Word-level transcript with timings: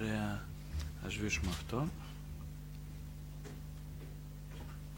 Ωραία. 0.00 0.42
Ας 1.06 1.12
σβήσουμε 1.12 1.50
αυτό. 1.50 1.88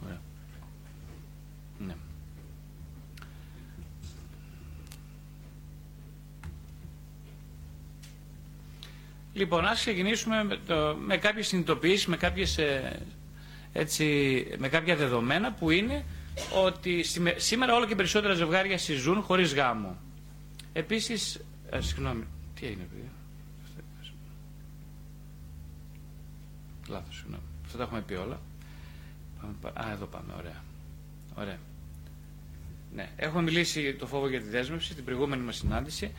Ωραία. 0.05 0.21
Ναι. 1.79 1.95
Λοιπόν, 9.33 9.65
ας 9.67 9.81
ξεκινήσουμε 9.81 10.45
με, 10.45 10.57
το, 10.67 10.97
με 11.01 11.17
κάποιες 11.17 11.47
συνειδητοποιήσεις, 11.47 12.07
με, 12.07 12.17
κάποιες, 12.17 12.59
ε, 12.59 13.01
έτσι, 13.73 14.05
με 14.59 14.69
κάποια 14.69 14.97
δεδομένα 14.97 15.53
που 15.53 15.71
είναι 15.71 16.05
ότι 16.65 17.05
σήμερα 17.37 17.75
όλο 17.75 17.87
και 17.87 17.95
περισσότερα 17.95 18.35
ζευγάρια 18.35 18.79
συζούν 18.79 19.23
χωρίς 19.23 19.55
γάμο. 19.55 19.97
Επίσης, 20.73 21.41
ε, 21.71 21.81
συγγνώμη, 21.81 22.25
τι 22.61 22.67
έγινε 22.67 22.83
παιδιά; 22.91 23.11
Λάθος, 26.91 27.17
συγγνώμη. 27.17 27.43
Αυτό 27.65 27.77
τα 27.77 27.83
έχουμε 27.83 28.01
πει 28.01 28.15
όλα. 28.15 28.41
Α, 29.73 29.91
εδώ 29.93 30.07
πάμε, 30.07 30.33
ωραία. 30.39 30.63
Ωραία. 31.35 31.59
Ναι, 32.95 33.09
έχουμε 33.17 33.43
μιλήσει 33.43 33.95
το 33.95 34.07
φόβο 34.07 34.29
για 34.29 34.41
τη 34.41 34.49
δέσμευση, 34.49 34.95
την 34.95 35.05
προηγούμενη 35.05 35.43
μας 35.43 35.57
συνάντηση. 35.57 36.13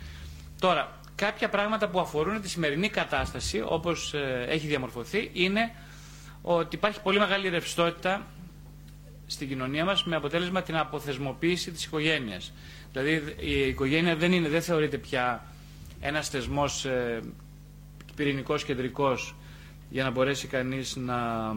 Τώρα, 0.60 1.00
κάποια 1.16 1.50
πράγματα 1.50 1.90
που 1.90 2.00
αφορούν 2.00 2.42
τη 2.42 2.50
σημερινή 2.50 2.90
κατάσταση, 2.90 3.64
όπως 3.66 4.14
ε, 4.14 4.46
έχει 4.50 4.68
διαμορφωθεί, 4.68 5.30
είναι 5.34 5.72
ότι 6.42 6.76
υπάρχει 6.76 7.02
πολύ 7.02 7.20
μεγάλη 7.20 7.50
ρευστότητα 7.50 8.26
στην 9.28 9.48
κοινωνία 9.48 9.86
μας 9.86 10.04
με 10.04 10.16
αποτέλεσμα 10.16 10.62
την 10.62 10.76
αποθεσμοποίηση 10.78 11.72
της 11.72 11.86
οικογένειας. 11.86 12.54
Δηλαδή 12.92 13.36
η 13.40 13.68
οικογένεια 13.68 14.16
δεν, 14.16 14.32
είναι, 14.32 14.48
δεν 14.50 14.62
θεωρείται 14.62 14.98
πια 14.98 15.44
ένας 16.02 16.30
θεσμός 16.30 16.86
ε, 16.86 17.20
πυρηνικός 18.16 18.64
κεντρικός 18.64 19.36
για 19.92 20.04
να 20.04 20.10
μπορέσει 20.10 20.48
κανείς 20.48 20.96
να... 20.96 21.52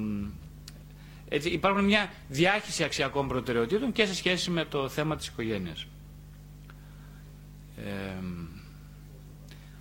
Έτσι, 1.28 1.48
υπάρχουν 1.48 1.84
μια 1.84 2.12
διάχυση 2.28 2.84
αξιακών 2.84 3.28
προτεραιοτήτων 3.28 3.92
και 3.92 4.06
σε 4.06 4.14
σχέση 4.14 4.50
με 4.50 4.64
το 4.64 4.89
θέμα 4.89 5.17
της 5.17 5.27
οικογένειας. 5.27 5.86
Ε, 7.77 8.25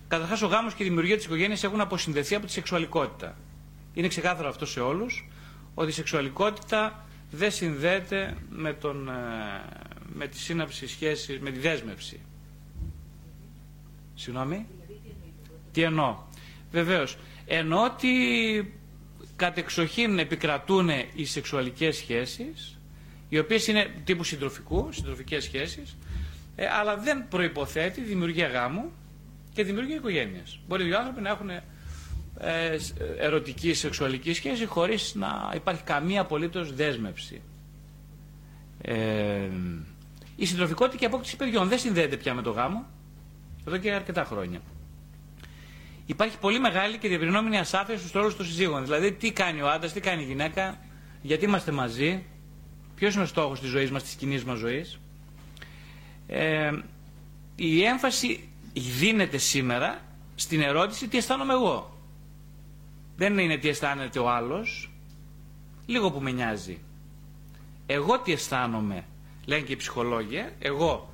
καταρχάς 0.08 0.42
ο 0.42 0.46
γάμος 0.46 0.74
και 0.74 0.82
η 0.82 0.86
δημιουργία 0.86 1.16
της 1.16 1.24
οικογένειας 1.24 1.64
έχουν 1.64 1.80
αποσυνδεθεί 1.80 2.34
από 2.34 2.46
τη 2.46 2.52
σεξουαλικότητα. 2.52 3.36
Είναι 3.94 4.08
ξεκάθαρο 4.08 4.48
αυτό 4.48 4.66
σε 4.66 4.80
όλους 4.80 5.28
ότι 5.74 5.88
η 5.88 5.92
σεξουαλικότητα 5.92 7.04
δεν 7.30 7.50
συνδέεται 7.50 8.36
με, 8.50 8.72
τον, 8.72 9.08
ε, 9.08 9.12
με 10.14 10.26
τη 10.26 10.38
σύναψη 10.38 10.86
σχέσης, 10.86 11.40
με 11.40 11.50
τη 11.50 11.58
δέσμευση. 11.58 12.20
Συγγνώμη. 14.14 14.66
Τι 15.72 15.82
εννοώ; 15.82 16.16
Βεβαίως. 16.72 17.16
Εννοώ 17.46 17.84
ότι 17.84 18.08
κατεξοχήν 19.36 20.18
επικρατούν 20.18 20.88
οι 21.14 21.24
σεξουαλικές 21.24 21.96
σχέσεις, 21.96 22.78
οι 23.28 23.38
οποίες 23.38 23.66
είναι 23.66 23.90
τύπου 24.04 24.24
συντροφικού, 24.24 24.88
συντροφικές 24.92 25.44
σχέσεις, 25.44 25.96
ε, 26.56 26.66
αλλά 26.66 26.96
δεν 26.96 27.28
προϋποθέτει 27.28 28.00
δημιουργία 28.00 28.46
γάμου 28.48 28.90
και 29.52 29.64
δημιουργία 29.64 29.96
οικογένειας. 29.96 30.58
Μπορεί 30.68 30.84
δύο 30.84 30.98
άνθρωποι 30.98 31.20
να 31.20 31.28
έχουν 31.28 31.50
ε, 31.50 31.62
ερωτική 33.18 33.74
σεξουαλική 33.74 34.32
σχέση 34.32 34.64
χωρίς 34.66 35.14
να 35.14 35.52
υπάρχει 35.54 35.82
καμία 35.82 36.20
απολύτως 36.20 36.74
δέσμευση. 36.74 37.40
Ε, 38.82 39.48
η 40.36 40.46
συντροφικότητα 40.46 40.96
και 40.96 41.06
απόκτηση 41.06 41.36
παιδιών 41.36 41.68
δεν 41.68 41.78
συνδέεται 41.78 42.16
πια 42.16 42.34
με 42.34 42.42
το 42.42 42.50
γάμο 42.50 42.86
εδώ 43.66 43.76
και 43.76 43.92
αρκετά 43.92 44.24
χρόνια. 44.24 44.60
Υπάρχει 46.06 46.38
πολύ 46.38 46.58
μεγάλη 46.60 46.98
και 46.98 47.08
διαπληνόμενη 47.08 47.58
ασάφεια 47.58 47.98
στους 47.98 48.12
ρόλου 48.12 48.36
των 48.36 48.46
συζύγων. 48.46 48.84
Δηλαδή, 48.84 49.12
τι 49.12 49.32
κάνει 49.32 49.62
ο 49.62 49.70
άντρας, 49.70 49.92
τι 49.92 50.00
κάνει 50.00 50.22
η 50.22 50.26
γυναίκα, 50.26 50.78
γιατί 51.22 51.44
είμαστε 51.44 51.72
μαζί, 51.72 52.24
ποιος 52.94 53.14
είναι 53.14 53.22
ο 53.22 53.26
στόχος 53.26 53.60
της 53.60 53.68
ζωής 53.68 53.90
μας, 53.90 54.02
της 54.02 54.14
κοινής 54.14 54.44
μας 54.44 54.58
ζωής. 54.58 54.98
Ε, 56.26 56.70
η 57.56 57.82
έμφαση 57.84 58.48
δίνεται 58.74 59.38
σήμερα 59.38 60.00
στην 60.34 60.60
ερώτηση 60.60 61.08
τι 61.08 61.16
αισθάνομαι 61.16 61.52
εγώ. 61.52 61.98
Δεν 63.16 63.38
είναι 63.38 63.56
τι 63.56 63.68
αισθάνεται 63.68 64.18
ο 64.18 64.30
άλλος, 64.30 64.90
λίγο 65.86 66.10
που 66.10 66.20
με 66.20 66.30
νοιάζει. 66.30 66.78
Εγώ 67.86 68.18
τι 68.20 68.32
αισθάνομαι, 68.32 69.04
λένε 69.44 69.62
και 69.62 69.72
οι 69.72 69.76
ψυχολόγοι, 69.76 70.44
εγώ, 70.58 71.12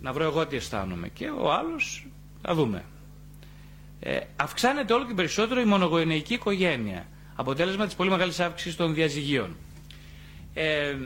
να 0.00 0.12
βρω 0.12 0.24
εγώ 0.24 0.46
τι 0.46 0.56
αισθάνομαι 0.56 1.08
και 1.08 1.28
ο 1.30 1.52
άλλος, 1.52 2.06
να 2.42 2.54
δούμε. 2.54 2.84
Ε, 4.04 4.20
αυξάνεται 4.36 4.92
όλο 4.92 5.06
και 5.06 5.14
περισσότερο 5.14 5.60
η 5.60 5.64
μονογονεϊκή 5.64 6.34
οικογένεια, 6.34 7.06
αποτέλεσμα 7.34 7.84
της 7.86 7.94
πολύ 7.94 8.10
μεγάλης 8.10 8.40
αύξησης 8.40 8.76
των 8.76 8.94
διαζυγίων. 8.94 9.56
Ε, 10.54 10.96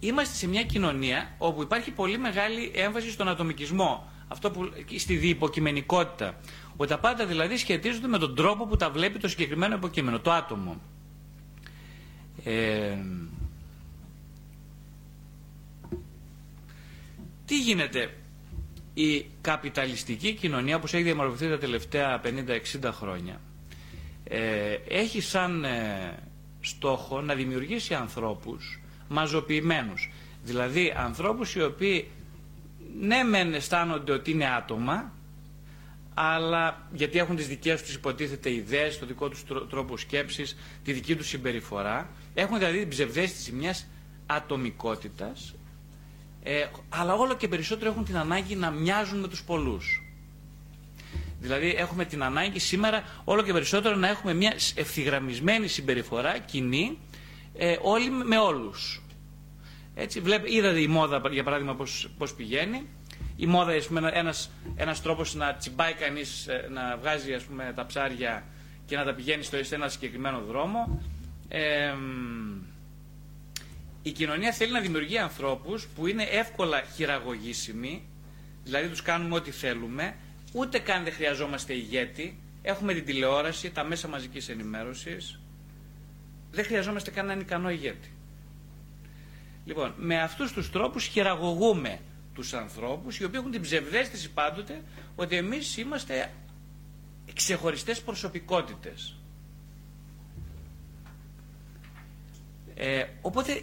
είμαστε 0.00 0.36
σε 0.36 0.48
μια 0.48 0.62
κοινωνία 0.62 1.34
όπου 1.38 1.62
υπάρχει 1.62 1.90
πολύ 1.90 2.18
μεγάλη 2.18 2.70
έμφαση 2.74 3.10
στον 3.10 3.28
ατομικισμό, 3.28 4.12
αυτό 4.28 4.50
που, 4.50 4.70
στη 4.98 5.16
διυποκειμενικότητα, 5.16 6.34
ότι 6.76 6.90
τα 6.90 6.98
πάντα 6.98 7.26
δηλαδή 7.26 7.56
σχετίζονται 7.56 8.06
με 8.08 8.18
τον 8.18 8.34
τρόπο 8.34 8.66
που 8.66 8.76
τα 8.76 8.90
βλέπει 8.90 9.18
το 9.18 9.28
συγκεκριμένο 9.28 9.74
υποκείμενο, 9.74 10.20
το 10.20 10.32
άτομο. 10.32 10.80
Ε, 12.44 12.96
τι 17.46 17.58
γίνεται, 17.60 18.10
η 18.98 19.26
καπιταλιστική 19.40 20.32
κοινωνία 20.32 20.78
που 20.78 20.86
έχει 20.86 21.02
διαμορφωθεί 21.02 21.48
τα 21.48 21.58
τελευταία 21.58 22.20
50-60 22.24 22.90
χρόνια 22.92 23.40
ε, 24.24 24.78
έχει 24.88 25.20
σαν 25.20 25.64
ε, 25.64 26.18
στόχο 26.60 27.20
να 27.20 27.34
δημιουργήσει 27.34 27.94
ανθρώπους 27.94 28.80
μαζοποιημένους. 29.08 30.10
Δηλαδή 30.44 30.92
ανθρώπους 30.96 31.54
οι 31.54 31.62
οποίοι 31.62 32.08
ναι 33.00 33.22
μεν 33.22 33.54
αισθάνονται 33.54 34.12
ότι 34.12 34.30
είναι 34.30 34.46
άτομα 34.50 35.12
αλλά 36.14 36.86
γιατί 36.92 37.18
έχουν 37.18 37.36
τις 37.36 37.48
δικές 37.48 37.82
τους 37.82 37.94
υποτίθεται 37.94 38.52
ιδέες, 38.52 38.98
το 38.98 39.06
δικό 39.06 39.28
τους 39.28 39.44
τρόπο 39.70 39.96
σκέψης, 39.96 40.56
τη 40.84 40.92
δική 40.92 41.16
τους 41.16 41.28
συμπεριφορά. 41.28 42.08
Έχουν 42.34 42.58
δηλαδή 42.58 42.78
την 42.78 42.88
ψευδέστηση 42.88 43.52
μιας 43.52 43.86
ατομικότητας, 44.26 45.54
ε, 46.48 46.66
αλλά 46.88 47.14
όλο 47.14 47.34
και 47.36 47.48
περισσότερο 47.48 47.90
έχουν 47.90 48.04
την 48.04 48.16
ανάγκη 48.16 48.54
να 48.54 48.70
μοιάζουν 48.70 49.18
με 49.20 49.28
τους 49.28 49.42
πολλούς. 49.42 50.02
Δηλαδή 51.40 51.74
έχουμε 51.78 52.04
την 52.04 52.22
ανάγκη 52.22 52.58
σήμερα 52.58 53.02
όλο 53.24 53.42
και 53.42 53.52
περισσότερο 53.52 53.96
να 53.96 54.08
έχουμε 54.08 54.34
μια 54.34 54.54
ευθυγραμμισμένη 54.74 55.68
συμπεριφορά 55.68 56.38
κοινή 56.38 56.98
ε, 57.56 57.76
όλοι 57.82 58.10
με 58.10 58.38
όλους. 58.38 59.02
Έτσι, 59.94 60.20
βλέπετε, 60.20 60.54
είδατε 60.54 60.80
η 60.80 60.86
μόδα 60.86 61.22
για 61.30 61.42
παράδειγμα 61.44 61.74
πώς, 61.74 62.08
πώς 62.18 62.34
πηγαίνει 62.34 62.86
η 63.36 63.46
μόδα, 63.46 63.72
ας 63.72 63.86
πούμε, 63.86 64.10
ένας, 64.14 64.50
ένας 64.76 65.02
τρόπος 65.02 65.34
να 65.34 65.54
τσιμπάει 65.54 65.92
κανείς, 65.92 66.46
ε, 66.46 66.68
να 66.70 66.96
βγάζει 66.96 67.32
ας 67.32 67.42
πούμε, 67.42 67.72
τα 67.76 67.86
ψάρια 67.86 68.44
και 68.86 68.96
να 68.96 69.04
τα 69.04 69.14
πηγαίνει 69.14 69.42
στο, 69.42 69.64
σε 69.64 69.74
ένα 69.74 69.88
συγκεκριμένο 69.88 70.40
δρόμο. 70.48 71.02
Ε, 71.48 71.94
η 74.06 74.12
κοινωνία 74.12 74.52
θέλει 74.52 74.72
να 74.72 74.80
δημιουργεί 74.80 75.18
ανθρώπους 75.18 75.86
που 75.94 76.06
είναι 76.06 76.22
εύκολα 76.22 76.82
χειραγωγήσιμοι, 76.94 78.02
δηλαδή 78.64 78.88
τους 78.88 79.02
κάνουμε 79.02 79.34
ό,τι 79.34 79.50
θέλουμε, 79.50 80.14
ούτε 80.52 80.78
καν 80.78 81.04
δεν 81.04 81.12
χρειαζόμαστε 81.12 81.74
ηγέτη, 81.74 82.38
έχουμε 82.62 82.94
την 82.94 83.04
τηλεόραση, 83.04 83.70
τα 83.70 83.84
μέσα 83.84 84.08
μαζικής 84.08 84.48
ενημέρωσης, 84.48 85.40
δεν 86.50 86.64
χρειαζόμαστε 86.64 87.10
καν 87.10 87.24
έναν 87.24 87.40
ικανό 87.40 87.70
ηγέτη. 87.70 88.12
Λοιπόν, 89.64 89.94
με 89.96 90.20
αυτούς 90.22 90.52
τους 90.52 90.70
τρόπους 90.70 91.04
χειραγωγούμε 91.06 91.98
τους 92.34 92.52
ανθρώπους 92.52 93.18
οι 93.18 93.24
οποίοι 93.24 93.38
έχουν 93.40 93.50
την 93.52 93.60
ψευδέστηση 93.62 94.30
πάντοτε 94.30 94.82
ότι 95.16 95.36
εμείς 95.36 95.76
είμαστε 95.76 96.30
ξεχωριστές 97.34 98.00
προσωπικότητες. 98.02 99.14
Ε, 102.74 103.04
οπότε 103.20 103.62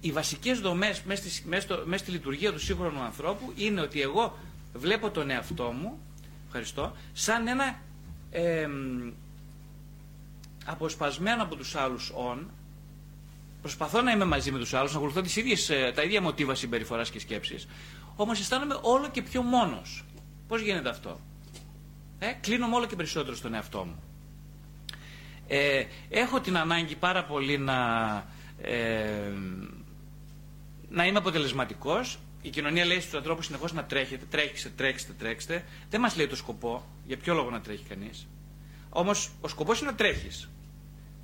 οι 0.00 0.12
βασικές 0.12 0.60
δομές 0.60 1.02
μέσα 1.02 1.28
στη, 1.30 1.42
μέσα, 1.48 1.78
στη 1.96 2.10
λειτουργία 2.10 2.52
του 2.52 2.58
σύγχρονου 2.58 3.00
ανθρώπου 3.00 3.52
είναι 3.56 3.80
ότι 3.80 4.00
εγώ 4.00 4.38
βλέπω 4.74 5.10
τον 5.10 5.30
εαυτό 5.30 5.64
μου 5.80 5.98
ευχαριστώ, 6.46 6.92
σαν 7.12 7.46
ένα 7.46 7.78
ε, 8.30 8.66
αποσπασμένο 10.64 11.42
από 11.42 11.56
τους 11.56 11.74
άλλους 11.74 12.12
όν 12.14 12.50
προσπαθώ 13.60 14.00
να 14.02 14.12
είμαι 14.12 14.24
μαζί 14.24 14.50
με 14.50 14.58
τους 14.58 14.74
άλλους, 14.74 14.92
να 14.92 14.96
ακολουθώ 14.98 15.20
τις 15.20 15.36
ίδιες, 15.36 15.70
ε, 15.70 15.92
τα 15.94 16.02
ίδια 16.02 16.20
μοτίβα 16.22 16.54
συμπεριφοράς 16.54 17.10
και 17.10 17.18
σκέψεις 17.20 17.66
όμως 18.16 18.40
αισθάνομαι 18.40 18.78
όλο 18.82 19.08
και 19.10 19.22
πιο 19.22 19.42
μόνος. 19.42 20.04
Πώς 20.48 20.60
γίνεται 20.60 20.88
αυτό; 20.88 21.20
Ε, 22.18 22.32
κλείνομαι 22.40 22.74
όλο 22.76 22.86
και 22.86 22.96
περισσότερο 22.96 23.36
στον 23.36 23.54
εαυτό 23.54 23.84
μου. 23.84 24.02
Ε, 25.46 25.84
έχω 26.08 26.40
την 26.40 26.56
ανάγκη 26.56 26.94
πάρα 26.96 27.24
πολύ 27.24 27.58
να, 27.58 27.76
ε, 28.62 29.32
να 30.90 31.06
είμαι 31.06 31.18
αποτελεσματικός. 31.18 32.18
Η 32.42 32.48
κοινωνία 32.48 32.84
λέει 32.84 33.00
στους 33.00 33.14
ανθρώπους 33.14 33.46
συνεχώς 33.46 33.72
να 33.72 33.84
τρέχετε, 33.84 34.24
τρέξτε, 34.30 34.68
τρέξτε, 34.76 35.12
τρέξτε. 35.18 35.64
Δεν 35.90 36.00
μας 36.00 36.16
λέει 36.16 36.26
το 36.26 36.36
σκοπό, 36.36 36.84
για 37.06 37.16
ποιο 37.16 37.34
λόγο 37.34 37.50
να 37.50 37.60
τρέχει 37.60 37.84
κανείς. 37.88 38.26
Όμως 38.88 39.30
ο 39.40 39.48
σκοπός 39.48 39.80
είναι 39.80 39.90
να 39.90 39.96
τρέχεις. 39.96 40.48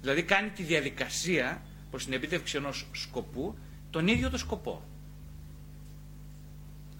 Δηλαδή 0.00 0.22
κάνει 0.22 0.48
τη 0.48 0.62
διαδικασία 0.62 1.62
προς 1.90 2.04
την 2.04 2.12
επίτευξη 2.12 2.56
ενός 2.56 2.86
σκοπού 2.92 3.58
τον 3.90 4.08
ίδιο 4.08 4.30
το 4.30 4.38
σκοπό. 4.38 4.82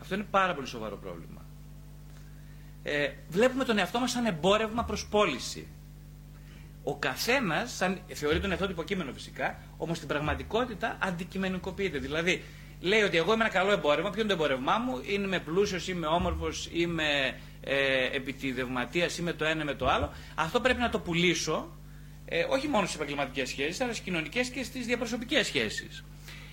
Αυτό 0.01 0.15
είναι 0.15 0.27
πάρα 0.31 0.55
πολύ 0.55 0.67
σοβαρό 0.67 0.97
πρόβλημα. 0.97 1.45
Ε, 2.83 3.13
βλέπουμε 3.29 3.65
τον 3.65 3.79
εαυτό 3.79 3.99
μας 3.99 4.11
σαν 4.11 4.27
εμπόρευμα 4.27 4.85
προς 4.85 5.07
πώληση. 5.07 5.67
Ο 6.83 6.97
καθένας 6.97 7.83
θεωρεί 8.13 8.41
τον 8.41 8.51
εαυτό 8.51 8.65
του 8.67 8.73
υποκείμενο 8.73 9.13
φυσικά, 9.13 9.59
όμως 9.77 9.97
στην 9.97 10.09
πραγματικότητα 10.09 10.99
αντικειμενικοποιείται. 11.01 11.99
Δηλαδή, 11.99 12.45
λέει 12.81 13.03
ότι 13.03 13.17
εγώ 13.17 13.33
είμαι 13.33 13.45
ένα 13.45 13.53
καλό 13.53 13.71
εμπόρευμα. 13.73 14.11
Ποιο 14.11 14.21
είναι 14.23 14.35
το 14.35 14.43
εμπόρευμά 14.43 14.79
μου, 14.79 15.01
είμαι 15.07 15.39
πλούσιος, 15.41 15.89
είμαι 15.89 16.07
όμορφος, 16.07 16.69
είμαι 16.73 17.39
ε, 17.61 18.05
επιτιδευματία, 18.17 19.09
είμαι 19.19 19.33
το 19.33 19.45
ένα 19.45 19.65
με 19.65 19.75
το 19.75 19.87
άλλο. 19.89 20.13
Αυτό 20.35 20.61
πρέπει 20.61 20.81
να 20.81 20.91
το 20.91 20.99
πουλήσω, 20.99 21.69
ε, 22.25 22.45
όχι 22.49 22.69
μόνο 22.69 22.85
στις 22.85 22.97
επαγγελματικές 22.97 23.49
σχέσεις, 23.49 23.81
αλλά 23.81 23.93
στις 23.93 24.05
κοινωνικές 24.05 24.49
και 24.49 24.63
στις 24.63 24.87
διαπροσωπικές 24.87 25.47
σχέσεις. 25.47 26.05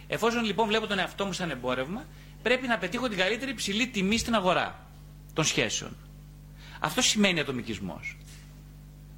Εφόσον 0.08 0.44
λοιπόν 0.44 0.68
βλέπω 0.68 0.88
τον 0.88 1.00
εαυτό 1.00 1.26
μου 1.26 1.34
σαν 1.34 1.50
εμπόρευμα, 1.50 2.06
πρέπει 2.44 2.68
να 2.68 2.78
πετύχω 2.78 3.08
την 3.10 3.18
καλύτερη 3.18 3.54
ψηλή 3.54 3.88
τιμή 3.88 4.18
στην 4.18 4.36
αγορά 4.36 4.88
των 5.34 5.44
σχέσεων. 5.44 5.96
Αυτό 6.80 7.02
σημαίνει 7.02 7.40
ατομικισμός. 7.40 8.18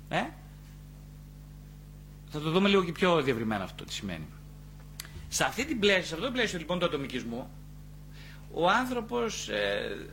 Ε; 0.09 0.21
Θα 2.29 2.39
το 2.39 2.49
δούμε 2.51 2.69
λίγο 2.69 2.83
και 2.83 2.91
πιο 2.91 3.21
διευρυμένα 3.21 3.63
αυτό 3.63 3.83
τι 3.85 3.93
σημαίνει. 3.93 4.25
Σε, 5.35 5.43
αυτή 5.43 5.65
την 5.65 5.79
πλαίσιο, 5.79 6.03
σε 6.03 6.13
αυτό 6.13 6.25
το 6.25 6.31
πλαίσιο 6.31 6.59
λοιπόν 6.59 6.79
του 6.79 6.85
ατομικισμού, 6.85 7.49
ο 8.53 8.69
άνθρωπος 8.69 9.49
ε, 9.49 10.07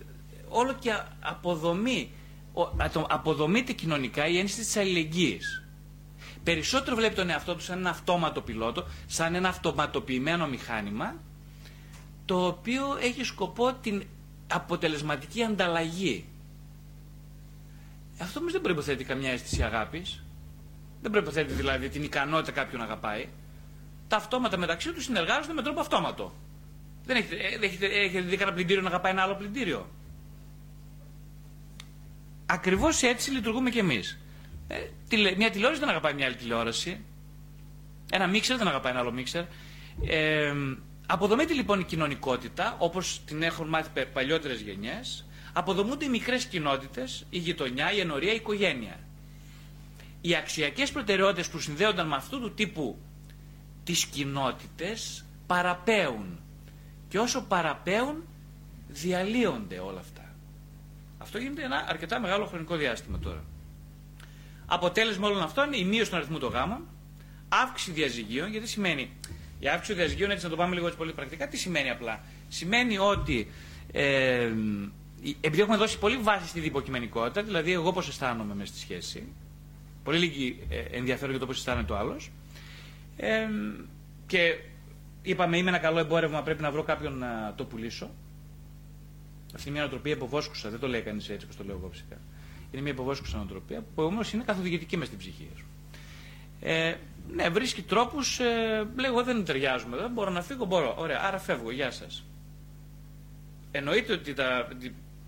όλο 0.49 0.75
και 0.75 0.91
αποδομεί, 1.21 2.11
αποδομείται 3.09 3.73
κοινωνικά 3.73 4.27
η 4.27 4.39
ένστηση 4.39 4.67
της 4.67 4.77
αλληλεγγύης. 4.77 5.65
Περισσότερο 6.43 6.97
βλέπει 6.97 7.15
τον 7.15 7.31
εαυτό 7.31 7.55
του 7.55 7.61
σαν 7.63 7.79
ένα 7.79 7.91
αυτόματο 7.91 8.41
πιλότο, 8.41 8.87
σαν 9.07 9.35
ένα 9.35 9.49
αυτοματοποιημένο 9.49 10.49
μηχάνημα, 10.49 11.15
το 12.25 12.47
οποίο 12.47 12.97
έχει 13.01 13.25
σκοπό 13.25 13.73
την 13.73 14.03
αποτελεσματική 14.53 15.43
ανταλλαγή. 15.43 16.25
Αυτό 18.19 18.41
όμως 18.41 18.53
δεν 18.53 18.61
προϋποθέτει 18.61 19.05
καμιά 19.05 19.31
αίσθηση 19.31 19.63
αγάπης. 19.63 20.23
Δεν 21.03 21.11
προποθέτει 21.11 21.53
δηλαδή 21.53 21.89
την 21.89 22.03
ικανότητα 22.03 22.53
κάποιου 22.53 22.79
να 22.79 22.85
αγαπάει. 22.85 23.29
Τα 24.13 24.19
αυτόματα 24.19 24.57
μεταξύ 24.57 24.93
τους 24.93 25.05
συνεργάζονται 25.05 25.53
με 25.53 25.63
τρόπο 25.63 25.81
αυτόματο. 25.81 26.33
Δεν 27.05 27.17
έχετε, 27.17 27.37
ε, 27.37 27.67
έχετε, 27.67 27.87
έχετε 27.87 28.21
δει 28.21 28.37
κανένα 28.37 28.57
πλυντήριο 28.57 28.83
να 28.83 28.89
αγαπάει 28.89 29.13
ένα 29.13 29.23
άλλο 29.23 29.35
πλυντήριο; 29.35 29.89
Ακριβώς 32.47 33.03
έτσι 33.03 33.31
λειτουργούμε 33.31 33.71
κι 33.71 33.79
εμείς. 33.79 34.19
Ε, 34.69 35.35
μια 35.37 35.51
τηλεόραση 35.51 35.81
δεν 35.81 35.89
αγαπάει 35.89 36.15
μια 36.15 36.27
άλλη 36.27 36.35
τηλεόραση. 36.35 37.05
Ένα 38.11 38.27
μίξερ 38.27 38.57
δεν 38.57 38.69
αγαπάει 38.69 38.93
ένα 38.93 39.01
άλλο 39.01 39.13
μίξερ. 39.13 39.45
Ε, 40.07 40.53
αποδομείται 41.07 41.53
λοιπόν 41.55 41.81
η 41.81 41.85
κοινωνικότητα 41.85 42.77
όπως 42.79 43.21
την 43.25 43.43
έχουν 43.43 43.69
μάθει 43.69 44.07
παλιότερες 44.13 44.61
γενιές. 44.61 45.27
Αποδομούνται 45.53 46.05
οι 46.05 46.09
μικρές 46.09 46.45
κοινότητες, 46.45 47.27
η 47.31 47.39
γειτονιά, 47.39 47.93
η 47.93 48.01
ενορία, 48.01 48.33
η 48.33 48.37
οικογένεια 48.37 48.97
οι 50.25 50.35
αξιακές 50.37 50.91
προτεραιότητες 50.91 51.49
που 51.49 51.59
συνδέονταν 51.59 52.07
με 52.09 52.15
αυτού 52.15 52.41
του 52.41 52.55
τύπου 52.55 52.99
τις 53.85 54.05
κοινότητες 54.07 55.25
παραπέουν. 55.47 56.39
Και 57.09 57.19
όσο 57.19 57.43
παραπέουν 57.43 58.25
διαλύονται 58.89 59.79
όλα 59.79 60.01
αυτά. 60.01 60.35
Αυτό 61.19 61.39
γίνεται 61.39 61.63
ένα 61.65 61.85
αρκετά 61.89 62.21
μεγάλο 62.21 62.47
χρονικό 62.47 62.77
διάστημα 62.77 63.19
τώρα. 63.19 63.45
Αποτέλεσμα 64.67 65.29
όλων 65.29 65.43
αυτών 65.43 65.67
είναι 65.67 65.77
η 65.77 65.85
μείωση 65.85 66.11
των 66.11 66.19
αριθμού 66.19 66.39
των 66.39 66.51
γάμων, 66.51 66.87
αύξηση 67.49 67.91
διαζυγίων, 67.91 68.51
γιατί 68.51 68.67
σημαίνει 68.69 69.11
η 69.59 69.69
αύξηση 69.69 69.89
των 69.89 69.97
διαζυγίων, 69.97 70.31
έτσι 70.31 70.45
να 70.45 70.51
το 70.51 70.57
πάμε 70.57 70.75
λίγο 70.75 70.87
έτσι 70.87 70.99
πολύ 70.99 71.13
πρακτικά, 71.13 71.49
τι 71.49 71.57
σημαίνει 71.57 71.91
απλά; 71.91 72.21
Σημαίνει 72.49 72.99
ότι 72.99 73.51
ε, 73.93 74.51
επειδή 75.41 75.61
έχουμε 75.63 75.77
δώσει 75.77 75.99
πολύ 75.99 76.17
βάση 76.17 76.49
στη 76.49 76.61
διποκειμενικότητα, 76.61 77.43
δηλαδή 77.43 77.73
εγώ 77.73 77.93
πώς 77.93 78.09
αισθάνομαι 78.09 78.55
μες 78.55 78.69
στη 78.69 78.79
σχέση, 78.79 79.33
Πολύ 80.05 80.19
λίγοι 80.19 80.63
ε, 80.69 80.79
ενδιαφέρον 80.97 81.31
για 81.31 81.39
το 81.41 81.47
πώς 81.47 81.57
αισθάνεται 81.57 81.87
το 81.87 81.97
άλλος. 81.97 82.31
Ε, 83.17 83.49
και 84.27 84.59
είπαμε, 85.23 85.57
είμαι 85.57 85.69
ένα 85.69 85.79
καλό 85.79 85.99
εμπόρευμα, 85.99 86.43
πρέπει 86.43 86.63
να 86.63 86.71
βρω 86.71 86.83
κάποιον 86.83 87.19
να 87.19 87.53
το 87.57 87.65
πουλήσω. 87.65 88.11
Αυτή 89.55 89.69
είναι 89.69 89.79
μια 89.79 89.81
νοοτροπία 89.81 90.13
υποβόσκουσα, 90.13 90.71
δεν 90.71 90.79
το 90.79 90.89
λέει 90.89 91.03
κανείς 91.03 91.29
έτσι 91.29 91.45
όπως 91.45 91.57
το 91.57 91.65
λέω 91.65 91.77
εγώ 91.77 91.89
φυσικά. 91.89 92.17
Είναι 92.71 92.83
μια 92.83 92.93
υποβόσκουσα 92.93 93.37
νοοτροπία 93.37 93.85
που 93.95 94.03
όμως 94.03 94.33
είναι 94.33 94.43
καθοδηγητική 94.47 94.97
μες 94.97 95.07
στην 95.07 95.19
ψυχή 95.19 95.49
σου. 95.57 95.65
Ε, 96.61 96.95
ναι, 97.33 97.49
βρίσκει 97.49 97.83
τρόπους, 97.83 98.39
ε, 98.41 98.45
λέει 98.97 99.07
εγώ 99.11 99.23
δεν 99.23 99.45
ταιριάζουμε, 99.45 99.97
δεν 99.97 100.11
μπορώ 100.11 100.31
να 100.31 100.43
φύγω, 100.43 100.65
μπορώ. 100.65 100.95
Ωραία, 100.99 101.21
άρα 101.23 101.39
φεύγω, 101.39 101.71
γεια 101.71 101.91
σας. 101.91 102.25
Εννοείται 103.71 104.13
ότι 104.13 104.35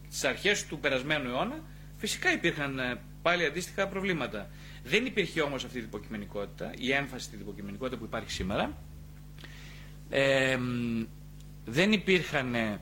τις 0.08 0.24
αρχές 0.24 0.66
του 0.66 0.78
περασμένου 0.78 1.28
αιώνα 1.30 1.58
φυσικά 1.96 2.32
υπήρχαν 2.32 2.78
ε, 2.78 3.00
πάλι 3.22 3.44
αντίστοιχα 3.44 3.88
προβλήματα. 3.88 4.48
Δεν 4.84 5.06
υπήρχε 5.06 5.40
όμως 5.42 5.64
αυτή 5.64 5.78
η 5.78 5.82
υποκειμενικότητα, 5.82 6.72
η 6.78 6.92
έμφαση 6.92 7.24
στην 7.24 7.40
υποκειμενικότητα 7.40 7.96
που 7.98 8.04
υπάρχει 8.04 8.30
σήμερα. 8.30 8.76
Ε, 10.10 10.58
δεν 11.64 11.92
υπήρχαν, 11.92 12.54
ε, 12.54 12.78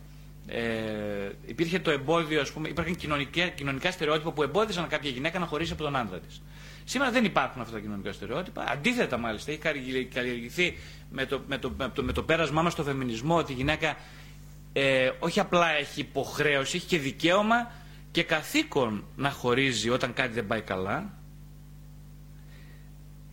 υπήρχε 1.46 1.78
το 1.78 1.90
εμπόδιο, 1.90 2.40
ας 2.40 2.52
πούμε, 2.52 2.68
υπήρχαν 2.68 2.96
κοινωνικά, 2.96 3.48
κοινωνικά 3.48 3.90
στερεότυπα 3.90 4.32
που 4.32 4.42
εμπόδιζαν 4.42 4.88
κάποια 4.88 5.10
γυναίκα 5.10 5.38
να 5.38 5.46
χωρίσει 5.46 5.72
από 5.72 5.82
τον 5.82 5.96
άντρα 5.96 6.18
της. 6.20 6.42
Σήμερα 6.84 7.10
δεν 7.10 7.24
υπάρχουν 7.24 7.60
αυτά 7.60 7.72
τα 7.74 7.80
κοινωνικά 7.80 8.12
στερεότυπα. 8.12 8.64
Αντίθετα, 8.68 9.16
μάλιστα, 9.18 9.50
έχει 9.50 9.60
καλλιεργηθεί 10.14 10.76
με 11.10 11.26
το, 11.26 11.42
με 11.46 11.58
το, 11.58 11.70
με 11.78 11.88
το, 11.94 12.02
με 12.02 12.12
το 12.12 12.22
πέρασμά 12.22 12.62
μας 12.62 12.72
στο 12.72 12.82
φεμινισμό 12.82 13.36
ότι 13.36 13.52
η 13.52 13.54
γυναίκα 13.54 13.96
ε, 14.72 15.10
όχι 15.18 15.40
απλά 15.40 15.70
έχει 15.72 16.00
υποχρέωση, 16.00 16.76
έχει 16.76 16.86
και 16.86 16.98
δικαίωμα 16.98 17.70
και 18.10 18.22
καθήκον 18.22 19.04
να 19.16 19.30
χωρίζει 19.30 19.90
όταν 19.90 20.12
κάτι 20.12 20.32
δεν 20.32 20.46
πάει 20.46 20.60
καλά. 20.60 21.21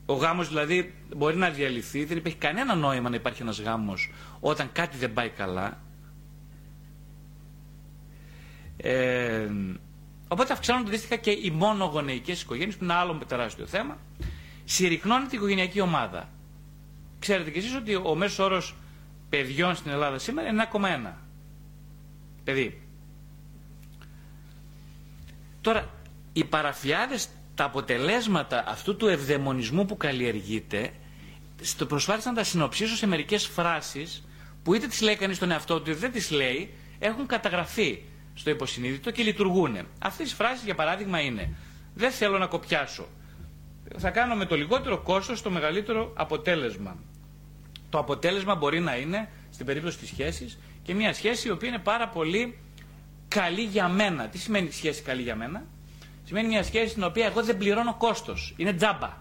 Ο 0.09 0.13
γάμος 0.13 0.47
δηλαδή 0.47 0.93
μπορεί 1.15 1.35
να 1.35 1.49
διαλυθεί, 1.49 2.05
δεν 2.05 2.17
υπάρχει 2.17 2.37
κανένα 2.37 2.75
νόημα 2.75 3.09
να 3.09 3.15
υπάρχει 3.15 3.41
ένας 3.41 3.61
γάμος 3.61 4.11
όταν 4.39 4.71
κάτι 4.71 4.97
δεν 4.97 5.13
πάει 5.13 5.29
καλά. 5.29 5.81
Ε, 8.77 9.47
οπότε 10.27 10.53
αυξάνονται 10.53 10.87
αντίστοιχα 10.89 11.15
και 11.15 11.31
οι 11.31 11.51
μονογονεϊκές 11.55 12.41
οικογένειες 12.41 12.75
που 12.77 12.83
είναι 12.83 12.93
άλλο 12.93 13.21
τεράστιο 13.27 13.65
θέμα. 13.65 13.97
Συρρυκνώνεται 14.63 15.29
η 15.35 15.37
οικογενειακή 15.37 15.81
ομάδα. 15.81 16.29
Ξέρετε 17.19 17.51
κι 17.51 17.57
εσείς 17.57 17.75
ότι 17.75 17.95
ο 17.95 18.15
μέσος 18.15 18.39
όρος 18.39 18.75
παιδιών 19.29 19.75
στην 19.75 19.91
Ελλάδα 19.91 20.17
σήμερα 20.17 20.47
είναι 20.49 20.67
1,1 20.71 21.13
παιδί. 22.43 22.81
Τώρα, 25.61 25.89
οι 26.33 26.43
παραφιάδες, 26.45 27.27
τα 27.59 27.65
αποτελέσματα 27.65 28.63
αυτού 28.67 28.95
του 28.95 29.07
ευδαιμονισμού 29.07 29.85
που 29.85 29.97
καλλιεργείται, 29.97 30.89
στο 31.61 31.85
προσπάθησα 31.85 32.29
να 32.29 32.35
τα 32.35 32.43
συνοψίσω 32.43 32.95
σε 32.95 33.07
μερικές 33.07 33.45
φράσεις 33.47 34.23
που 34.63 34.73
είτε 34.73 34.87
τις 34.87 35.01
λέει 35.01 35.15
κανείς 35.15 35.35
στον 35.35 35.51
εαυτό 35.51 35.81
του 35.81 35.89
είτε 35.89 35.99
δεν 35.99 36.11
τις 36.11 36.31
λέει, 36.31 36.73
έχουν 36.99 37.25
καταγραφεί 37.25 38.01
στο 38.33 38.49
υποσυνείδητο 38.49 39.11
και 39.11 39.23
λειτουργούν. 39.23 39.77
Αυτές 39.99 40.31
οι 40.31 40.35
φράσεις 40.35 40.63
για 40.65 40.75
παράδειγμα 40.75 41.19
είναι 41.21 41.53
«Δεν 41.93 42.11
θέλω 42.11 42.37
να 42.37 42.45
κοπιάσω». 42.47 43.07
Θα 43.97 44.09
κάνω 44.09 44.35
με 44.35 44.45
το 44.45 44.55
λιγότερο 44.55 44.97
κόστος 44.97 45.41
το 45.41 45.49
μεγαλύτερο 45.49 46.13
αποτέλεσμα. 46.15 46.97
Το 47.89 47.97
αποτέλεσμα 47.97 48.55
μπορεί 48.55 48.79
να 48.79 48.95
είναι, 48.97 49.29
στην 49.49 49.65
περίπτωση 49.65 49.97
της 49.97 50.07
σχέσης, 50.07 50.59
και 50.83 50.93
μια 50.93 51.13
σχέση 51.13 51.47
η 51.47 51.51
οποία 51.51 51.67
είναι 51.69 51.79
πάρα 51.79 52.07
πολύ 52.07 52.57
καλή 53.27 53.61
για 53.61 53.87
μένα. 53.87 54.27
Τι 54.27 54.37
σημαίνει 54.37 54.71
σχέση 54.71 55.01
καλή 55.01 55.21
για 55.21 55.35
μένα; 55.35 55.63
Σημαίνει 56.29 56.47
μια 56.47 56.63
σχέση 56.63 56.87
στην 56.87 57.03
οποία 57.03 57.25
εγώ 57.25 57.43
δεν 57.43 57.57
πληρώνω 57.57 57.95
κόστος. 57.95 58.53
Είναι 58.57 58.73
τζάμπα. 58.73 59.17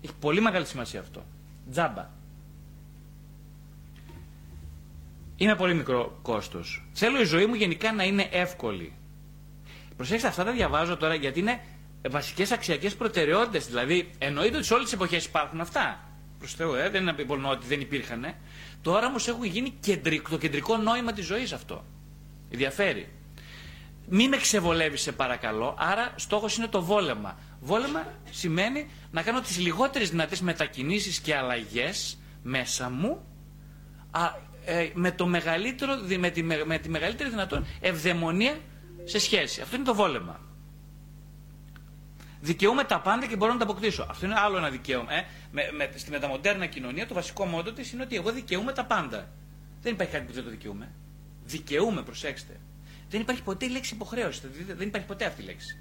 Έχει 0.00 0.14
πολύ 0.20 0.40
μεγάλη 0.40 0.66
σημασία 0.66 1.00
αυτό. 1.00 1.24
Τζάμπα. 1.70 2.08
Είναι 5.36 5.54
πολύ 5.54 5.74
μικρό 5.74 6.18
κόστος. 6.22 6.84
Θέλω 6.92 7.20
η 7.20 7.24
ζωή 7.24 7.46
μου 7.46 7.54
γενικά 7.54 7.92
να 7.92 8.04
είναι 8.04 8.28
εύκολη. 8.30 8.92
Προσέξτε, 9.96 10.28
αυτά 10.28 10.44
τα 10.44 10.52
διαβάζω 10.52 10.96
τώρα 10.96 11.14
γιατί 11.14 11.38
είναι 11.40 11.60
βασικές 12.10 12.52
αξιακές 12.52 12.96
προτεραιότητες. 12.96 13.66
Δηλαδή, 13.66 14.10
εννοείται 14.18 14.56
ότι 14.56 14.66
σε 14.66 14.72
όλες 14.74 14.84
τις 14.84 14.94
εποχές 14.94 15.24
υπάρχουν 15.24 15.60
αυτά. 15.60 16.00
Προς 16.38 16.54
Θεού, 16.54 16.74
ε, 16.74 16.88
δεν 16.90 17.02
είναι 17.02 17.14
ότι 17.48 17.66
δεν 17.66 17.80
υπήρχαν. 17.80 18.34
Τώρα 18.82 19.06
όμως 19.06 19.28
έχουν 19.28 19.44
γίνει 19.44 19.70
κεντρικό, 19.80 20.30
το 20.30 20.38
κεντρικό 20.38 20.76
νόημα 20.76 21.12
της 21.12 21.26
ζωής 21.26 21.52
αυτό. 21.52 21.84
Ενδιαφέρει. 22.50 23.08
Μη 24.12 24.28
με 24.28 24.36
ξεβολεύεις 24.36 25.00
σε 25.02 25.12
παρακαλώ, 25.12 25.74
άρα 25.78 26.12
στόχος 26.16 26.56
είναι 26.56 26.66
το 26.66 26.82
βόλεμα. 26.82 27.38
Βόλεμα 27.60 28.06
σημαίνει 28.30 28.90
να 29.10 29.22
κάνω 29.22 29.40
τις 29.40 29.58
λιγότερες 29.58 30.10
δυνατές 30.10 30.40
μετακινήσεις 30.40 31.18
και 31.20 31.36
αλλαγές 31.36 32.18
μέσα 32.42 32.90
μου 32.90 33.24
α, 34.10 34.20
ε, 34.64 34.90
με, 34.94 35.12
το 35.12 35.26
μεγαλύτερο, 35.26 35.92
με, 36.18 36.30
τη, 36.30 36.42
με 36.42 36.78
τη 36.78 36.88
μεγαλύτερη 36.88 37.30
δυνατόν 37.30 37.66
ευδαιμονία 37.80 38.56
σε 39.04 39.18
σχέση. 39.18 39.60
Αυτό 39.60 39.76
είναι 39.76 39.84
το 39.84 39.94
βόλεμα. 39.94 40.40
Δικαιούμαι 42.40 42.84
τα 42.84 43.00
πάντα 43.00 43.26
και 43.26 43.36
μπορώ 43.36 43.52
να 43.52 43.58
τα 43.58 43.64
αποκτήσω. 43.64 44.06
Αυτό 44.10 44.26
είναι 44.26 44.34
άλλο 44.38 44.56
ένα 44.56 44.70
δικαίωμα. 44.70 45.12
Ε. 45.12 45.24
Με, 45.52 45.62
με, 45.76 45.90
στη 45.96 46.10
μεταμοντέρνα 46.10 46.66
κοινωνία 46.66 47.06
το 47.06 47.14
βασικό 47.14 47.44
μόντο 47.44 47.72
της 47.72 47.92
είναι 47.92 48.02
ότι 48.02 48.16
εγώ 48.16 48.32
δικαιούμαι 48.32 48.72
τα 48.72 48.84
πάντα. 48.84 49.28
Δεν 49.82 49.92
υπάρχει 49.92 50.12
κάτι 50.12 50.24
που 50.24 50.32
δεν 50.32 50.44
το 50.44 50.50
δικαιούμαι. 50.50 50.92
Δικαιούμαι, 51.44 52.02
προσέξτε. 52.02 52.60
Δεν 53.10 53.20
υπάρχει 53.20 53.42
ποτέ 53.42 53.64
η 53.64 53.68
λέξη 53.68 53.94
υποχρέωση. 53.94 54.40
Δεν 54.76 54.86
υπάρχει 54.88 55.06
ποτέ 55.06 55.24
αυτή 55.24 55.42
η 55.42 55.44
λέξη. 55.44 55.78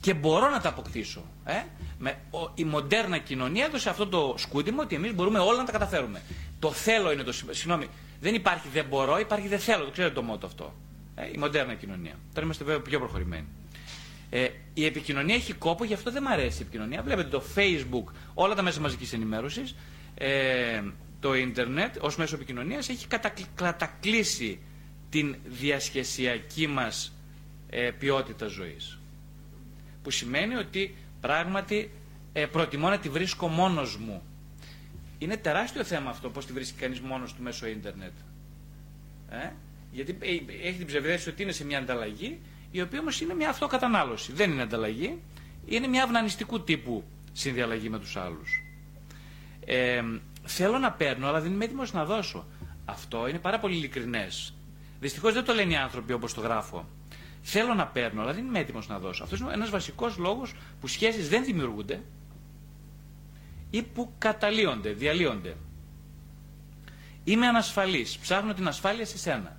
Και 0.00 0.14
μπορώ 0.14 0.50
να 0.50 0.60
τα 0.60 0.68
αποκτήσω. 0.68 1.24
Ε; 1.44 1.62
Με, 1.98 2.18
ο, 2.30 2.50
η 2.54 2.64
μοντέρνα 2.64 3.18
κοινωνία 3.18 3.64
έδωσε 3.64 3.88
αυτό 3.88 4.06
το 4.06 4.34
σκούντιμο 4.38 4.80
ότι 4.82 4.94
εμείς 4.94 5.14
μπορούμε 5.14 5.38
όλα 5.38 5.58
να 5.58 5.64
τα 5.64 5.72
καταφέρουμε. 5.72 6.22
Το 6.58 6.72
θέλω 6.72 7.12
είναι 7.12 7.22
το 7.22 7.32
Συγγνώμη, 7.32 7.86
δεν 8.20 8.34
υπάρχει 8.34 8.68
δεν 8.72 8.84
μπορώ, 8.88 9.18
υπάρχει 9.18 9.48
δεν 9.48 9.58
θέλω. 9.58 9.84
Το 9.84 9.90
ξέρετε 9.90 10.14
το 10.14 10.22
μότο 10.22 10.46
αυτό. 10.46 10.74
Ε, 11.14 11.26
η 11.32 11.36
μοντέρνα 11.38 11.74
κοινωνία. 11.74 12.14
Τώρα 12.32 12.46
είμαστε 12.46 12.64
βέβαια 12.64 12.80
πιο 12.80 12.98
προχωρημένοι. 12.98 13.46
Ε, 14.30 14.48
η 14.74 14.84
επικοινωνία 14.86 15.34
έχει 15.34 15.52
κόπο, 15.52 15.84
γι' 15.84 15.94
αυτό 15.94 16.10
δεν 16.10 16.22
μου 16.26 16.32
αρέσει 16.32 16.58
η 16.58 16.62
επικοινωνία. 16.62 17.02
Βλέπετε 17.02 17.28
το 17.28 17.42
Facebook, 17.54 18.12
όλα 18.34 18.54
τα 18.54 18.62
μέσα 18.62 18.80
μαζικής 18.80 19.12
ενημέρωσης, 19.12 19.74
ε, 20.14 20.82
το 21.20 21.34
ίντερνετ 21.34 21.96
ως 22.00 22.16
μέσο 22.16 22.34
επικοινωνίας 22.34 22.88
έχει 22.88 23.06
κατακλείσει 23.54 24.60
την 25.14 25.36
διασχεσιακή 25.44 26.66
μας 26.66 27.12
ε, 27.70 27.90
ποιότητα 27.98 28.46
ζωής. 28.46 28.98
Που 30.02 30.10
σημαίνει 30.10 30.54
ότι 30.54 30.94
πράγματι 31.20 31.90
ε, 32.32 32.46
προτιμώ 32.46 32.88
να 32.88 32.98
τη 32.98 33.08
βρίσκω 33.08 33.48
μόνος 33.48 33.96
μου. 33.96 34.22
Είναι 35.18 35.36
τεράστιο 35.36 35.84
θέμα 35.84 36.10
αυτό 36.10 36.30
πώς 36.30 36.46
τη 36.46 36.52
βρίσκει 36.52 36.78
κανείς 36.78 37.00
μόνος 37.00 37.34
του 37.34 37.42
μέσω 37.42 37.66
ίντερνετ. 37.66 38.12
Ε; 39.30 39.50
Γιατί 39.90 40.16
ε, 40.20 40.66
έχει 40.68 40.76
την 40.78 40.86
ψευδέστηση 40.86 41.28
ότι 41.28 41.42
είναι 41.42 41.52
σε 41.52 41.64
μια 41.64 41.78
ανταλλαγή, 41.78 42.40
η 42.70 42.80
οποία 42.80 43.00
όμως 43.00 43.20
είναι 43.20 43.34
μια 43.34 43.48
αυτοκατανάλωση. 43.48 44.32
Δεν 44.32 44.50
είναι 44.50 44.62
ανταλλαγή, 44.62 45.18
είναι 45.66 45.86
μια 45.86 46.02
αυνανιστικού 46.04 46.62
τύπου 46.64 47.04
συνδιαλλαγή 47.32 47.88
με 47.88 47.98
τους 47.98 48.16
άλλους. 48.16 48.62
Ε, 49.64 50.02
θέλω 50.44 50.78
να 50.78 50.92
παίρνω, 50.92 51.26
αλλά 51.26 51.40
δεν 51.40 51.52
είμαι 51.52 51.64
έτοιμος 51.64 51.92
να 51.92 52.04
δώσω. 52.04 52.46
Αυτό 52.84 53.28
είναι 53.28 53.38
πάρα 53.38 53.58
πολύ 53.58 53.74
ειλικρινές. 53.76 54.53
Δυστυχώς 55.04 55.32
δεν 55.32 55.44
το 55.44 55.54
λένε 55.54 55.72
οι 55.72 55.76
άνθρωποι 55.76 56.12
όπως 56.12 56.34
το 56.34 56.40
γράφω. 56.40 56.88
Θέλω 57.42 57.74
να 57.74 57.86
παίρνω, 57.86 58.22
αλλά 58.22 58.32
δεν 58.32 58.46
είμαι 58.46 58.58
έτοιμος 58.58 58.88
να 58.88 58.98
δώσω. 58.98 59.22
Αυτός 59.22 59.38
είναι 59.40 59.52
ένας 59.52 59.70
βασικός 59.70 60.16
λόγος 60.16 60.54
που 60.80 60.86
σχέσεις 60.86 61.28
δεν 61.28 61.44
δημιουργούνται 61.44 62.02
ή 63.70 63.82
που 63.82 64.12
καταλύονται, 64.18 64.92
διαλύονται. 64.92 65.56
Είμαι 67.24 67.46
ανασφαλής. 67.46 68.18
Ψάχνω 68.18 68.54
την 68.54 68.68
ασφάλεια 68.68 69.06
σε 69.06 69.18
σένα. 69.18 69.56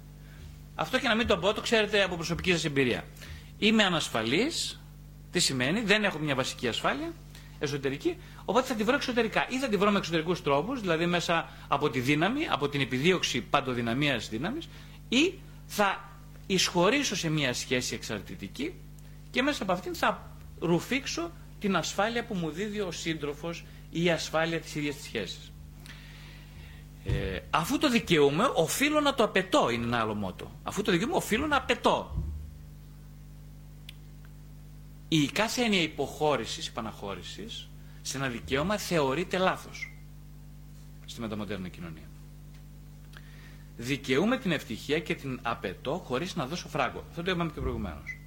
Αυτό 0.76 1.00
και 1.00 1.08
να 1.08 1.16
μην 1.16 1.28
το 1.28 1.38
πω, 1.38 1.54
το 1.54 1.62
ξέρετε 1.62 2.04
από 2.04 2.16
προσωπική 2.16 2.52
σας 2.52 2.66
εμπειρία. 2.66 3.04
Είμαι 3.58 3.84
ανασφαλής. 3.84 4.82
Τι 5.32 5.40
σημαίνει, 5.40 5.82
δεν 5.82 6.04
έχω 6.04 6.18
μια 6.18 6.36
βασική 6.36 6.68
ασφάλεια 6.68 7.14
εσωτερική, 7.60 8.18
οπότε 8.46 8.68
θα 8.68 8.76
τη 8.76 8.84
βρω 8.84 8.96
εξωτερικά. 8.96 9.46
Ή 9.50 9.60
θα 9.60 9.68
τη 9.68 9.78
βρω 9.78 9.92
με 9.92 9.98
εξωτερικούς 9.98 10.42
τρόπους, 10.44 10.82
δηλαδή 10.82 11.06
μέσα 11.06 11.50
από 11.68 11.90
τη 11.90 12.00
δύναμη, 12.00 12.48
από 12.50 12.70
την 12.70 12.82
επιδίωξη 12.82 13.42
παντοδυναμίας 13.42 14.30
δύναμης, 14.30 14.68
ή 15.10 15.34
θα 15.66 16.10
εισχωρήσω 16.48 17.16
σε 17.16 17.30
μια 17.30 17.54
σχέση 17.54 17.96
εξαρτητική 17.96 18.74
και 19.32 19.42
μέσα 19.42 19.64
από 19.64 19.72
αυτήν 19.72 19.96
θα 19.96 20.32
ρουφήξω 20.60 21.32
την 21.60 21.76
ασφάλεια 21.76 22.26
που 22.26 22.34
μου 22.34 22.50
δίδει 22.50 22.80
ο 22.80 22.92
σύντροφος 22.92 23.66
ή 23.90 24.04
η 24.04 24.10
ασφάλεια 24.12 24.60
της 24.60 24.76
ίδιας 24.76 24.96
της 24.96 25.06
σχέσης. 25.06 25.52
Ε, 27.06 27.40
αφού 27.50 27.78
το 27.78 27.90
δικαιούμαι, 27.90 28.52
οφείλω 28.56 29.00
να 29.00 29.14
το 29.14 29.24
απαιτώ, 29.24 29.70
είναι 29.70 29.86
ένα 29.86 30.00
άλλο 30.00 30.14
μότο. 30.14 30.52
Αφού 30.64 30.82
το 30.82 30.92
δικαιούμαι, 30.92 31.16
οφείλω 31.16 31.48
να 31.48 31.58
απαιτώ. 31.58 32.24
Η 35.08 35.26
κάθε 35.26 35.62
έννοια 35.64 35.82
υποχώρησης, 35.82 36.68
υπαναχώρηση, 36.68 37.46
σε 38.02 38.18
ένα 38.18 38.28
δικαίωμα 38.28 38.78
θεωρείται 38.78 39.38
λάθος 39.38 39.92
στη 41.06 41.22
μεταμοντέρνα 41.22 41.68
κοινωνία. 41.68 42.10
Δικαιούμαι 43.78 44.38
την 44.38 44.52
ευτυχία 44.52 45.00
και 45.00 45.16
την 45.16 45.40
απαιτώ 45.42 46.02
χωρίς 46.06 46.36
να 46.36 46.46
δώσω 46.46 46.68
φράγκο. 46.68 47.04
Αυτό 47.10 47.24
το 47.24 47.32
είπαμε 47.32 47.52
και 47.54 47.60
προηγουμένως. 47.60 48.18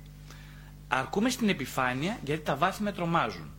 Αρκούμε 0.88 1.30
στην 1.30 1.48
επιφάνεια 1.48 2.18
γιατί 2.24 2.42
τα 2.42 2.56
βάθη 2.56 2.82
με 2.82 2.92
τρομάζουν. 2.92 3.50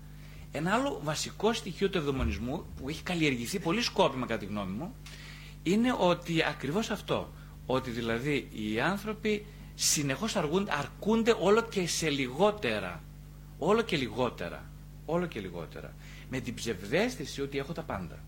Ένα 0.51 0.73
άλλο 0.73 0.99
βασικό 1.03 1.53
στοιχείο 1.53 1.89
του 1.89 1.97
ευδομονισμού 1.97 2.65
που 2.77 2.89
έχει 2.89 3.03
καλλιεργηθεί 3.03 3.59
πολύ 3.59 3.81
σκόπιμα 3.81 4.25
κατά 4.25 4.39
τη 4.39 4.45
γνώμη 4.45 4.71
μου 4.71 4.95
είναι 5.63 5.95
ότι 5.99 6.43
ακριβώς 6.43 6.89
αυτό. 6.89 7.33
Ότι 7.65 7.89
δηλαδή 7.89 8.49
οι 8.51 8.79
άνθρωποι 8.79 9.45
συνεχώς 9.75 10.35
αρκούνται 10.79 11.35
όλο 11.39 11.61
και 11.61 11.87
σε 11.87 12.09
λιγότερα. 12.09 13.03
Όλο 13.57 13.81
και 13.81 13.97
λιγότερα. 13.97 14.63
Όλο 15.05 15.25
και 15.25 15.39
λιγότερα. 15.39 15.93
Με 16.29 16.39
την 16.39 16.53
ψευδέστηση 16.53 17.41
ότι 17.41 17.57
έχω 17.57 17.73
τα 17.73 17.83
πάντα. 17.83 18.23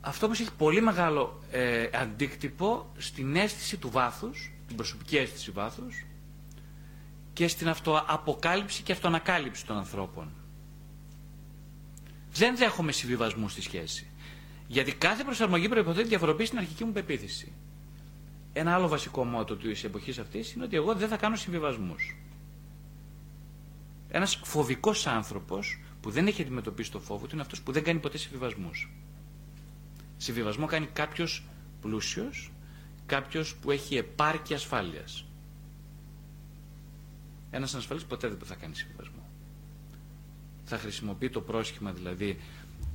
Αυτό 0.00 0.26
όμως 0.26 0.40
έχει 0.40 0.52
πολύ 0.58 0.80
μεγάλο 0.82 1.40
ε, 1.50 1.88
αντίκτυπο 1.94 2.86
στην 2.96 3.36
αίσθηση 3.36 3.76
του 3.76 3.90
βάθους, 3.90 4.52
την 4.66 4.76
προσωπική 4.76 5.16
αίσθηση 5.16 5.50
βάθους 5.50 6.04
και 7.32 7.48
στην 7.48 7.68
αυτοαποκάλυψη 7.68 8.82
και 8.82 8.92
αυτοανακάλυψη 8.92 9.66
των 9.66 9.76
ανθρώπων. 9.76 10.32
Δεν 12.32 12.56
δέχομαι 12.56 12.92
συμβιβασμούς 12.92 13.52
στη 13.52 13.62
σχέση. 13.62 14.06
Γιατί 14.66 14.92
κάθε 14.92 15.24
προσαρμογή 15.24 15.68
προποθέτει 15.68 16.08
διαφοροποίηση 16.08 16.46
στην 16.48 16.58
αρχική 16.58 16.84
μου 16.84 16.92
πεποίθηση. 16.92 17.52
Ένα 18.52 18.74
άλλο 18.74 18.88
βασικό 18.88 19.24
μότο 19.24 19.56
της 19.56 19.84
εποχής 19.84 20.18
αυτής 20.18 20.52
είναι 20.52 20.64
ότι 20.64 20.76
εγώ 20.76 20.94
δεν 20.94 21.08
θα 21.08 21.16
κάνω 21.16 21.36
συμβιβασμούς. 21.36 22.16
Ένας 24.10 24.40
φοβικός 24.44 25.06
άνθρωπος 25.06 25.80
που 26.08 26.14
δεν 26.14 26.26
έχει 26.26 26.42
αντιμετωπίσει 26.42 26.90
το 26.90 27.00
φόβο 27.00 27.26
του 27.26 27.30
είναι 27.32 27.42
αυτός 27.42 27.60
που 27.62 27.72
δεν 27.72 27.82
κάνει 27.82 27.98
ποτέ 27.98 28.18
συμβιβασμούς. 28.18 28.90
Συμβιβασμό 30.16 30.66
κάνει 30.66 30.86
κάποιος 30.86 31.42
πλούσιος, 31.80 32.50
κάποιος 33.06 33.54
που 33.56 33.70
έχει 33.70 33.96
επάρκεια 33.96 34.56
ασφάλειας. 34.56 35.24
Ένας 37.50 37.72
ανασφαλή 37.74 38.00
ποτέ 38.08 38.28
δεν 38.28 38.38
θα 38.44 38.54
κάνει 38.54 38.74
συμβιβασμό. 38.74 39.28
Θα 40.64 40.78
χρησιμοποιεί 40.78 41.30
το 41.30 41.40
πρόσχημα 41.40 41.92
δηλαδή 41.92 42.38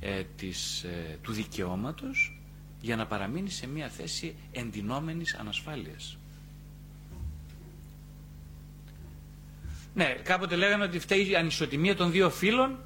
ε, 0.00 0.22
της, 0.36 0.82
ε, 0.82 1.18
του 1.22 1.32
δικαιώματος 1.32 2.38
για 2.80 2.96
να 2.96 3.06
παραμείνει 3.06 3.50
σε 3.50 3.66
μια 3.66 3.88
θέση 3.88 4.34
εντυνόμενης 4.52 5.34
ανασφάλειας. 5.34 6.18
Ναι, 9.94 10.14
κάποτε 10.22 10.56
λέγανε 10.56 10.84
ότι 10.84 10.98
φταίει 10.98 11.28
η 11.30 11.36
ανισοτιμία 11.36 11.96
των 11.96 12.10
δύο 12.10 12.30
φύλων 12.30 12.78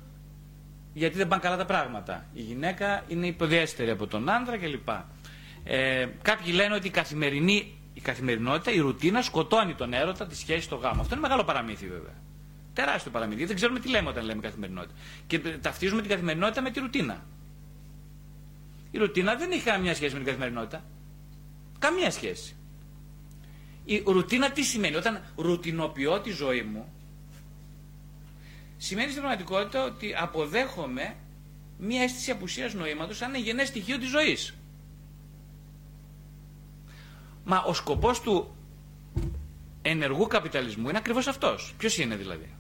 γιατί 0.99 1.17
δεν 1.17 1.29
πάνε 1.29 1.43
καλά 1.43 1.57
τα 1.57 1.65
πράγματα. 1.65 2.27
Η 2.33 2.41
γυναίκα 2.41 3.05
είναι 3.09 3.27
υποδιέστερη 3.27 3.91
από 3.91 4.07
τον 4.07 4.31
άντρα 4.31 4.59
κλπ. 4.59 4.89
Ε, 5.65 6.07
κάποιοι 6.23 6.53
λένε 6.57 6.75
ότι 6.75 6.87
η 6.87 6.91
καθημερινή 6.91 7.79
η 7.99 8.01
καθημερινότητα, 8.01 8.71
η 8.71 8.79
ρουτίνα 8.79 9.23
σκοτώνει 9.23 9.75
τον 9.75 9.93
έρωτα, 9.93 10.27
τη 10.27 10.37
σχέση, 10.37 10.61
στο 10.61 10.77
γάμο. 10.77 11.01
Αυτό 11.01 11.15
είναι 11.15 11.23
μεγάλο 11.23 11.45
παραμύθι 11.45 11.87
βέβαια. 11.87 12.15
Τεράστιο 12.73 13.11
παραμύθι. 13.11 13.45
Δεν 13.45 13.57
ξέρουμε 13.57 13.81
τι 13.81 13.89
λέμε 13.89 14.09
όταν 14.09 14.25
λέμε 14.25 14.41
καθημερινότητα. 14.41 14.95
Και 15.27 15.39
ταυτίζουμε 15.39 16.01
την 16.01 16.11
καθημερινότητα 16.11 16.63
με 16.63 16.71
τη 16.71 16.81
ρουτίνα. 16.81 17.25
Η 18.91 18.99
ρουτίνα 18.99 19.35
δεν 19.35 19.51
έχει 19.51 19.63
καμία 19.63 19.95
σχέση 19.95 20.13
με 20.13 20.19
την 20.19 20.27
καθημερινότητα. 20.27 20.85
Καμία 21.79 22.11
σχέση. 22.11 22.57
Η 23.85 24.03
ρουτίνα 24.07 24.51
τι 24.51 24.63
σημαίνει; 24.63 24.97
Όταν 24.97 25.23
ρουτινοποιώ 25.37 26.21
τη 26.21 26.31
ζωή 26.31 26.63
μου, 26.63 26.93
σημαίνει 28.79 29.11
στην 29.11 29.23
πραγματικότητα 29.23 29.85
ότι 29.85 30.15
αποδέχομαι 30.19 31.15
μια 31.79 32.03
αίσθηση 32.03 32.31
απουσίας 32.31 32.75
νοήματος 32.75 33.17
σαν 33.17 33.35
γενές 33.35 33.69
στοιχείο 33.69 33.99
της 33.99 34.09
ζωής. 34.09 34.55
Μα 37.45 37.59
ο 37.63 37.75
σκοπός 37.75 38.21
του 38.21 38.57
ενεργού 39.83 40.27
καπιταλισμού 40.27 40.89
είναι 40.89 40.99
ακριβώς 40.99 41.27
αυτός. 41.27 41.75
Ποιος 41.79 41.99
είναι 41.99 42.17
δηλαδή; 42.17 42.55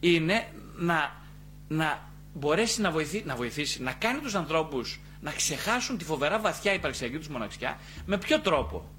Είναι 0.00 0.46
να, 0.76 1.22
να 1.68 2.10
μπορέσει 2.34 2.80
να, 2.80 2.90
βοηθεί, 2.90 3.22
να 3.26 3.34
βοηθήσει, 3.36 3.82
να 3.82 3.92
κάνει 3.92 4.20
τους 4.20 4.34
ανθρώπους 4.34 5.00
να 5.20 5.30
ξεχάσουν 5.32 5.98
τη 5.98 6.04
φοβερά 6.04 6.38
βαθιά 6.40 6.72
υπαρξιακή 6.72 7.16
τους 7.18 7.28
μοναξιά. 7.28 7.78
Με 8.06 8.18
ποιο 8.18 8.40
τρόπο; 8.40 8.90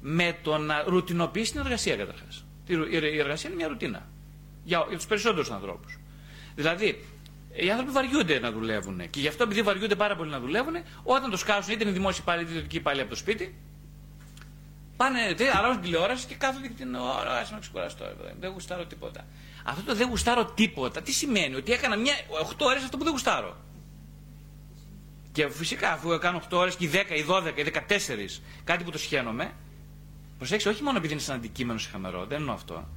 Με 0.00 0.36
το 0.42 0.58
να 0.58 0.82
ρουτινοποιήσει 0.82 1.50
την 1.52 1.60
εργασία 1.60 1.96
καταρχάς. 1.96 2.44
Η 2.90 3.18
εργασία 3.18 3.48
είναι 3.48 3.58
μια 3.58 3.68
ρουτίνα. 3.68 4.08
Για, 4.64 4.84
για 4.88 4.96
τους 4.96 5.06
περισσότερους 5.06 5.50
ανθρώπους. 5.50 5.98
Δηλαδή, 6.54 7.04
οι 7.52 7.70
άνθρωποι 7.70 7.92
βαριούνται 7.92 8.38
να 8.38 8.52
δουλεύουν. 8.52 9.10
Και 9.10 9.20
γι' 9.20 9.28
αυτό 9.28 9.42
επειδή 9.42 9.62
βαριούνται 9.62 9.94
πάρα 9.94 10.16
πολύ 10.16 10.30
να 10.30 10.40
δουλεύουν, 10.40 10.74
όταν 11.02 11.30
το 11.30 11.36
σκάσουν 11.36 11.72
είτε 11.72 11.82
είναι 11.82 11.92
δημόσιοι 11.92 12.22
πάλι 12.24 12.42
είτε 12.42 12.50
ιδιωτικοί 12.50 12.80
πάλι 12.80 13.00
από 13.00 13.10
το 13.10 13.16
σπίτι, 13.16 13.54
πάνε, 14.96 15.36
αλλάζουν 15.58 15.82
τηλεόραση 15.82 16.26
και 16.26 16.34
κάθονται 16.34 16.66
και 16.68 16.74
την 16.74 16.94
ώρα, 16.94 17.32
α 17.32 17.46
με 17.52 17.58
ξεκουραστώ, 17.60 18.04
δεν 18.40 18.50
γουστάρω 18.50 18.86
τίποτα. 18.86 19.24
Αυτό 19.64 19.82
το 19.82 19.94
δεν 19.94 20.08
γουστάρω 20.08 20.44
τίποτα, 20.44 21.02
τι 21.02 21.12
σημαίνει, 21.12 21.54
ότι 21.54 21.72
έκανα 21.72 21.96
μια 21.96 22.14
8 22.50 22.54
ώρες 22.58 22.82
αυτό 22.82 22.96
που 22.96 23.02
δεν 23.02 23.12
γουστάρω. 23.12 23.56
Και 25.32 25.48
φυσικά 25.50 25.92
αφού 25.92 26.18
κάνω 26.18 26.42
8 26.50 26.56
ώρες 26.58 26.76
και 26.76 26.84
οι 26.84 26.90
10, 26.92 26.96
οι 27.16 27.24
12, 27.28 27.58
οι 27.58 27.62
14, 27.62 28.40
κάτι 28.64 28.84
που 28.84 28.90
το 28.90 28.98
σχένομαι, 28.98 29.52
προσέξτε, 30.38 30.70
όχι 30.70 30.82
μόνο 30.82 30.98
επειδή 30.98 31.12
είναι 31.12 31.22
σαν 31.22 31.36
αντικείμενο 31.36 31.78
χαμερό, 31.90 32.26
δεν 32.26 32.38
εννοώ 32.38 32.54
αυτό. 32.54 32.88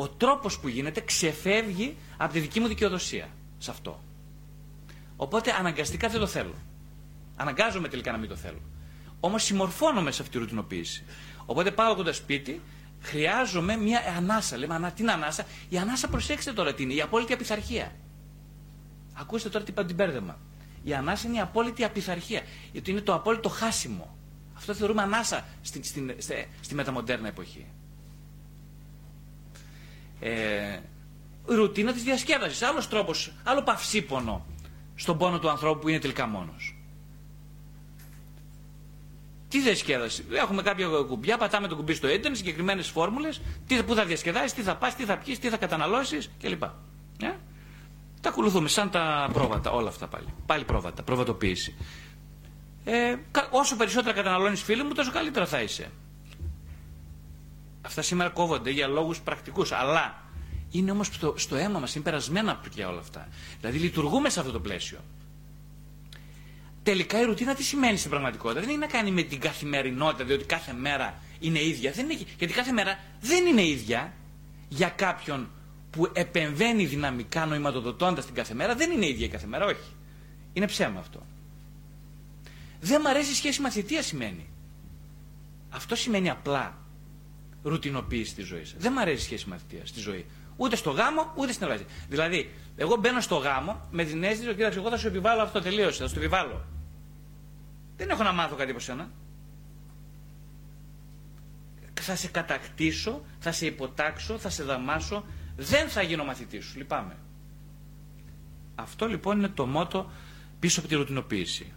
Ο 0.00 0.08
τρόπος 0.08 0.58
που 0.58 0.68
γίνεται 0.68 1.00
ξεφεύγει 1.00 1.96
από 2.16 2.32
τη 2.32 2.40
δική 2.40 2.60
μου 2.60 2.66
δικαιοδοσία 2.66 3.28
σε 3.58 3.70
αυτό. 3.70 4.02
Οπότε 5.16 5.54
αναγκαστικά 5.58 6.08
δεν 6.08 6.20
το 6.20 6.26
θέλω. 6.26 6.54
Αναγκάζομαι 7.36 7.88
τελικά 7.88 8.12
να 8.12 8.18
μην 8.18 8.28
το 8.28 8.36
θέλω. 8.36 8.60
Όμως 9.20 9.42
συμμορφώνομαι 9.42 10.10
σε 10.10 10.22
αυτή 10.22 10.34
τη 10.34 10.38
ρουτινοποίηση. 10.38 11.04
Οπότε 11.46 11.70
πάω 11.70 11.94
κοντά 11.94 12.12
σπίτι, 12.12 12.60
χρειάζομαι 13.00 13.76
μια 13.76 14.00
ανάσα. 14.16 14.56
Λέμε, 14.56 14.74
ανά, 14.74 14.92
τι 14.92 15.02
είναι 15.02 15.12
ανάσα; 15.12 15.44
Η 15.68 15.78
ανάσα, 15.78 16.08
προσέξτε 16.08 16.52
τώρα 16.52 16.74
τι 16.74 16.82
είναι, 16.82 16.94
η 16.94 17.00
απόλυτη 17.00 17.32
απειθαρχία. 17.32 17.92
Ακούστε 19.12 19.48
τώρα 19.48 19.64
τι 19.64 19.70
είπα 19.70 19.84
την 19.84 19.94
μπέρδεμα. 19.94 20.38
Η 20.82 20.94
ανάσα 20.94 21.28
είναι 21.28 21.36
η 21.36 21.40
απόλυτη 21.40 21.84
απειθαρχία. 21.84 22.42
Γιατί 22.72 22.90
είναι 22.90 23.00
το 23.00 23.14
απόλυτο 23.14 23.48
χάσιμο. 23.48 24.16
Αυτό 24.56 24.74
θεωρούμε 24.74 25.02
ανάσα 25.02 25.44
στη, 25.62 25.82
στη, 25.82 26.14
στη, 26.18 26.48
στη 26.60 26.74
μεταμοντέρνα 26.74 27.28
εποχή. 27.28 27.66
Ε, 30.20 30.78
ρουτίνα 31.46 31.92
της 31.92 32.02
διασκέδασης. 32.02 32.62
Άλλος 32.62 32.88
τρόπος, 32.88 33.32
άλλο 33.44 33.62
παυσίπονο 33.62 34.46
στον 34.94 35.18
πόνο 35.18 35.38
του 35.38 35.48
ανθρώπου 35.50 35.78
που 35.80 35.88
είναι 35.88 35.98
τελικά 35.98 36.26
μόνος. 36.26 36.72
Τι 39.48 39.60
διασκέδαση. 39.60 40.24
Έχουμε 40.32 40.62
κάποια 40.62 40.86
κουμπιά, 41.08 41.36
πατάμε 41.36 41.68
το 41.68 41.76
κουμπί 41.76 41.94
στο 41.94 42.08
ίντερνετ, 42.08 42.36
συγκεκριμένες 42.36 42.88
φόρμουλες, 42.88 43.40
πού 43.86 43.94
θα 43.94 44.04
διασκεδάσεις, 44.04 44.52
τι 44.52 44.62
θα 44.62 44.76
πας, 44.76 44.94
τι 44.94 45.04
θα 45.04 45.16
πιει, 45.18 45.38
τι 45.38 45.48
θα 45.48 45.56
καταναλώσεις 45.56 46.30
κλπ. 46.40 46.62
Ε; 46.62 46.68
Τα 48.20 48.28
ακολουθούμε 48.28 48.68
σαν 48.68 48.90
τα 48.90 49.30
πρόβατα, 49.32 49.70
όλα 49.70 49.88
αυτά 49.88 50.06
πάλι. 50.06 50.26
Πάλι 50.46 50.64
πρόβατα, 50.64 51.02
προβατοποίηση. 51.02 51.74
Ε, 52.84 53.14
όσο 53.50 53.76
περισσότερα 53.76 54.14
καταναλώνεις 54.16 54.62
φίλοι 54.62 54.82
μου, 54.82 54.92
τόσο 54.92 55.10
καλύτερα 55.12 55.46
θα 55.46 55.60
είσαι. 55.62 55.90
Αυτά 57.88 58.02
σήμερα 58.02 58.28
κόβονται 58.30 58.70
για 58.70 58.86
λόγους 58.86 59.20
πρακτικούς. 59.20 59.72
Αλλά 59.72 60.22
είναι 60.70 60.90
όμως 60.90 61.06
στο, 61.06 61.34
στο 61.36 61.56
αίμα 61.56 61.78
μας, 61.78 61.94
είναι 61.94 62.04
περασμένα 62.04 62.56
πια 62.56 62.88
όλα 62.88 62.98
αυτά. 63.00 63.28
Δηλαδή 63.60 63.78
λειτουργούμε 63.78 64.28
σε 64.30 64.40
αυτό 64.40 64.52
το 64.52 64.60
πλαίσιο 64.60 64.98
τελικά 66.90 67.20
η 67.20 67.24
ρουτίνα 67.24 67.54
τι 67.54 67.62
σημαίνει 67.62 67.96
στην 67.96 68.10
πραγματικότητα; 68.10 68.60
Δεν 68.60 68.68
έχει 68.68 68.78
να 68.78 68.86
κάνει 68.86 69.10
με 69.10 69.22
την 69.22 69.40
καθημερινότητα, 69.40 70.24
διότι 70.24 70.44
κάθε 70.44 70.72
μέρα 70.72 71.14
είναι 71.40 71.62
ίδια. 71.64 71.92
Δεν 71.92 72.10
είναι, 72.10 72.20
γιατί 72.38 72.54
κάθε 72.54 72.72
μέρα 72.72 72.98
δεν 73.20 73.46
είναι 73.46 73.66
ίδια 73.66 74.12
για 74.68 74.88
κάποιον 74.88 75.48
που 75.90 76.10
επεμβαίνει 76.12 76.84
δυναμικά 76.84 77.46
νοηματοδοτώντας 77.46 78.24
την 78.26 78.34
κάθε 78.34 78.54
μέρα. 78.54 78.74
Δεν 78.74 78.90
είναι 78.90 79.06
ίδια 79.06 79.26
η 79.26 79.28
κάθε 79.28 79.46
μέρα, 79.46 79.64
όχι. 79.64 79.90
Είναι 80.52 80.66
ψέμα 80.66 81.00
αυτό. 81.00 81.26
Δεν 82.80 83.00
μ' 83.00 83.06
αρέσει 83.06 83.30
η 83.30 83.34
σχέση 83.34 83.60
μαθητεία 83.60 84.02
σημαίνει. 84.02 84.46
Αυτό 85.70 85.94
σημαίνει 85.96 86.30
απλά 86.30 86.76
ρουτινοποίηση 87.62 88.34
τη 88.34 88.42
ζωή. 88.42 88.62
Δεν 88.78 88.92
μ' 88.92 88.98
αρέσει 88.98 89.16
η 89.16 89.24
σχέση 89.24 89.48
μαθητεία 89.48 89.86
στη 89.86 90.00
ζωή. 90.00 90.26
Ούτε 90.56 90.76
στο 90.76 90.90
γάμο, 90.90 91.32
ούτε 91.36 91.52
στην 91.52 91.66
εργασία. 91.66 91.86
Δηλαδή, 92.08 92.50
εγώ 92.76 92.96
μπαίνω 92.96 93.20
στο 93.20 93.36
γάμο 93.36 93.80
με 93.90 94.04
την 94.04 94.22
αίσθηση 94.24 94.46
ότι 94.48 94.56
κοίταξε, 94.56 94.78
εγώ 94.78 94.88
θα 94.90 94.96
σου 94.96 95.06
επιβάλλω 95.06 95.42
αυτό 95.42 95.60
τελείωσε, 95.60 96.02
θα 96.02 96.08
σου 96.08 96.14
το 96.14 96.20
επιβάλλω. 96.20 96.64
Δεν 97.96 98.10
έχω 98.10 98.22
να 98.22 98.32
μάθω 98.32 98.54
κάτι 98.56 98.70
από 98.70 98.80
σένα. 98.80 99.10
Θα 102.00 102.16
σε 102.16 102.28
κατακτήσω, 102.28 103.22
θα 103.38 103.52
σε 103.52 103.66
υποτάξω, 103.66 104.38
θα 104.38 104.48
σε 104.50 104.62
δαμάσω. 104.62 105.24
Δεν 105.56 105.88
θα 105.88 106.02
γίνω 106.02 106.24
μαθητής 106.24 106.64
σου. 106.64 106.78
Λυπάμαι. 106.78 107.16
Αυτό 108.74 109.06
λοιπόν 109.06 109.38
είναι 109.38 109.48
το 109.48 109.66
μότο 109.66 110.10
πίσω 110.60 110.80
από 110.80 110.88
τη 110.88 110.94
ρουτινοποίηση. 110.94 111.72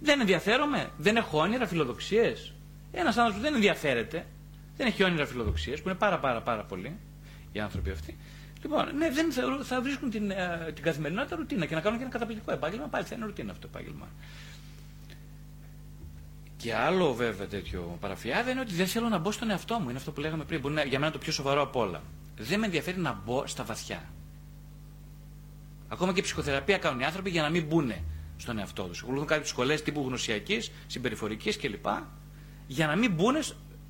Δεν 0.00 0.20
ενδιαφέρομαι, 0.20 0.90
δεν 0.96 1.16
έχω 1.16 1.38
όνειρα, 1.40 1.66
φιλοδοξίες. 1.66 2.52
Ένας 2.92 3.16
άνθρωπος 3.16 3.34
που 3.36 3.42
δεν 3.42 3.54
ενδιαφέρεται, 3.54 4.26
δεν 4.76 4.86
έχει 4.86 5.04
όνειρα, 5.04 5.26
φιλοδοξίε, 5.26 5.76
που 5.76 5.88
είναι 5.88 5.98
πάρα 5.98 6.18
πάρα 6.18 6.40
πάρα 6.42 6.64
πολλοί 6.64 6.96
οι 7.52 7.60
άνθρωποι 7.60 7.90
αυτοί, 7.90 8.16
Λοιπόν, 8.62 8.96
ναι, 8.96 9.10
δεν 9.10 9.32
θα, 9.32 9.42
θα 9.62 9.80
βρίσκουν 9.82 10.10
την, 10.10 10.30
ε, 10.30 10.72
την 10.74 10.84
καθημερινότητα 10.84 11.36
ρουτίνα 11.36 11.66
και 11.66 11.74
να 11.74 11.80
κάνουν 11.80 11.98
και 11.98 12.04
ένα 12.04 12.12
καταπληκτικό 12.12 12.52
επάγγελμα. 12.52 12.86
Πάλι 12.86 13.04
θα 13.04 13.14
είναι 13.14 13.24
ρουτίνα 13.24 13.50
αυτό 13.52 13.68
το 13.68 13.72
επάγγελμα. 13.74 14.08
Και 16.56 16.74
άλλο 16.74 17.14
βέβαια 17.14 17.46
τέτοιο 17.46 17.96
παραφιάδε 18.00 18.50
είναι 18.50 18.60
ότι 18.60 18.74
δεν 18.74 18.86
θέλω 18.86 19.08
να 19.08 19.18
μπω 19.18 19.30
στον 19.32 19.50
εαυτό 19.50 19.78
μου. 19.78 19.88
Είναι 19.88 19.98
αυτό 19.98 20.12
που 20.12 20.20
λέγαμε 20.20 20.44
πριν. 20.44 20.60
Μπορεί 20.60 20.74
να, 20.74 20.84
για 20.84 20.98
μένα 20.98 21.12
το 21.12 21.18
πιο 21.18 21.32
σοβαρό 21.32 21.62
απ' 21.62 21.76
όλα. 21.76 22.02
Δεν 22.38 22.58
με 22.58 22.66
ενδιαφέρει 22.66 22.98
να 23.00 23.22
μπω 23.24 23.46
στα 23.46 23.64
βαθιά. 23.64 24.02
Ακόμα 25.88 26.12
και 26.12 26.22
ψυχοθεραπεία 26.22 26.78
κάνουν 26.78 27.00
οι 27.00 27.04
άνθρωποι 27.04 27.30
για 27.30 27.42
να 27.42 27.50
μην 27.50 27.66
μπουν 27.66 27.92
στον 28.36 28.58
εαυτό 28.58 28.82
τους. 28.82 29.02
Ακολουθούν 29.02 29.26
κάποιες 29.26 29.48
σχολέ 29.48 29.74
τύπου 29.74 30.04
γνωσιακής, 30.06 30.70
συμπεριφορικής 30.86 31.56
κλπ. 31.56 31.86
Για 32.68 32.86
να 32.86 32.96
μην 32.96 33.12
μπουν 33.12 33.34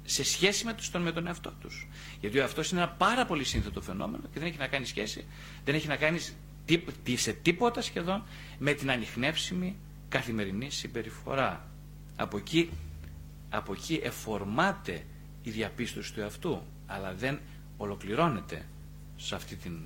σε 0.04 0.24
σχέση 0.24 0.64
με, 0.64 0.74
τον, 0.92 1.02
με 1.02 1.12
τον 1.12 1.26
εαυτό 1.26 1.50
τους. 1.60 1.88
Γιατί 2.20 2.38
ο 2.38 2.40
εαυτός 2.40 2.70
είναι 2.70 2.80
ένα 2.80 2.90
πάρα 2.90 3.26
πολύ 3.26 3.44
σύνθετο 3.44 3.80
φαινόμενο 3.80 4.22
και 4.32 4.38
δεν 4.38 4.48
έχει 4.48 4.58
να 4.58 4.66
κάνει 4.66 4.84
σχέση, 4.86 5.24
δεν 5.64 5.74
έχει 5.74 5.86
να 5.86 5.96
κάνει 5.96 6.18
σε 7.16 7.32
τίποτα 7.32 7.80
σχεδόν 7.82 8.24
με 8.58 8.72
την 8.72 8.90
ανοιχνεύσιμη 8.90 9.76
καθημερινή 10.08 10.70
συμπεριφορά. 10.70 11.68
Από 12.16 12.36
εκεί, 12.36 12.70
από 13.50 13.72
εκεί 13.72 14.00
εφορμάται 14.02 15.04
η 15.42 15.50
διαπίστωση 15.50 16.12
του 16.12 16.20
εαυτού, 16.20 16.62
αλλά 16.86 17.14
δεν 17.14 17.40
ολοκληρώνεται 17.76 18.66
σε 19.16 19.34
αυτή 19.34 19.56
την 19.56 19.78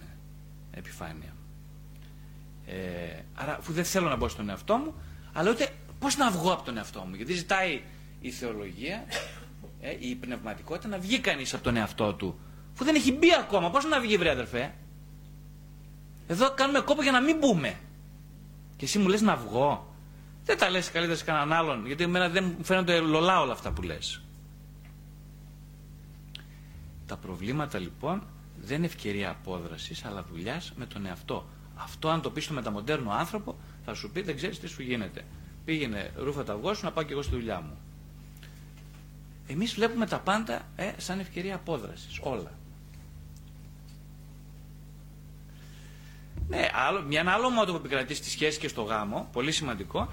επιφάνεια. 0.70 1.34
Ε, 2.66 3.22
άρα, 3.34 3.56
αφού 3.56 3.72
δεν 3.72 3.84
θέλω 3.84 4.08
να 4.08 4.16
μπω 4.16 4.28
στον 4.28 4.48
εαυτό 4.48 4.76
μου, 4.76 4.94
αλλά 5.32 5.50
ούτε 5.50 5.68
πώς 5.98 6.16
να 6.16 6.30
βγω 6.30 6.52
από 6.52 6.62
τον 6.62 6.76
εαυτό 6.76 7.00
μου, 7.00 7.14
γιατί 7.14 7.32
ζητάει 7.32 7.82
η 8.22 8.30
θεολογία 8.30 9.04
ε, 9.80 9.96
η 9.98 10.14
πνευματικότητα 10.14 10.88
να 10.88 10.98
βγει 10.98 11.18
κανείς 11.18 11.54
από 11.54 11.62
τον 11.62 11.76
εαυτό 11.76 12.14
του. 12.14 12.38
Που 12.74 12.84
δεν 12.84 12.94
έχει 12.94 13.12
μπει 13.12 13.28
ακόμα. 13.40 13.70
Πώς 13.70 13.84
να 13.84 14.00
βγει, 14.00 14.16
βρε 14.16 14.30
αδερφέ; 14.30 14.74
Εδώ 16.26 16.50
κάνουμε 16.54 16.80
κόπο 16.80 17.02
για 17.02 17.12
να 17.12 17.20
μην 17.20 17.36
μπούμε. 17.38 17.78
Και 18.76 18.84
εσύ 18.84 18.98
μου 18.98 19.08
λες 19.08 19.20
να 19.20 19.36
βγω. 19.36 19.94
Δεν 20.44 20.58
τα 20.58 20.70
λες 20.70 20.90
καλύτερα 20.90 21.18
σε 21.18 21.24
κανέναν 21.24 21.52
άλλον. 21.52 21.86
Γιατί 21.86 22.02
εμένα 22.04 22.28
δεν 22.28 22.44
μου 22.44 22.64
φαίνονται 22.64 23.00
λολά 23.00 23.40
όλα 23.40 23.52
αυτά 23.52 23.72
που 23.72 23.82
λες. 23.82 24.22
Τα 27.06 27.16
προβλήματα 27.16 27.78
λοιπόν 27.78 28.22
δεν 28.62 28.76
είναι 28.76 28.86
ευκαιρία 28.86 29.30
απόδρασης, 29.30 30.04
αλλά 30.04 30.24
δουλειάς 30.30 30.72
με 30.76 30.86
τον 30.86 31.06
εαυτό. 31.06 31.46
Αυτό, 31.76 32.08
αν 32.08 32.20
το 32.20 32.30
πεις 32.30 32.44
στο 32.44 32.54
μεταμοντέρνο 32.54 33.10
άνθρωπο, 33.10 33.58
θα 33.84 33.94
σου 33.94 34.10
πει: 34.10 34.20
Δεν 34.20 34.36
ξέρεις 34.36 34.60
τι 34.60 34.66
σου 34.66 34.82
γίνεται. 34.82 35.24
Πήγαινε 35.64 36.12
ρούφα 36.16 36.44
τα 36.44 36.52
αυγό 36.52 36.74
σου 36.74 36.84
να 36.84 36.92
πάω 36.92 37.04
και 37.04 37.12
εγώ 37.12 37.22
στη 37.22 37.34
δουλειά 37.34 37.60
μου. 37.60 37.78
Εμείς 39.46 39.74
βλέπουμε 39.74 40.06
τα 40.06 40.18
πάντα 40.18 40.68
ε, 40.76 40.90
σαν 40.96 41.20
ευκαιρία 41.20 41.54
απόδρασης, 41.54 42.18
όλα. 42.22 42.52
Ναι, 46.48 46.68
άλλο, 46.72 47.02
μια, 47.02 47.20
ένα 47.20 47.32
άλλο 47.32 47.50
μότο 47.50 47.72
που 47.72 47.78
επικρατεί 47.78 48.14
στη 48.14 48.30
σχέση 48.30 48.58
και 48.58 48.68
στο 48.68 48.82
γάμο, 48.82 49.28
πολύ 49.32 49.52
σημαντικό, 49.52 50.08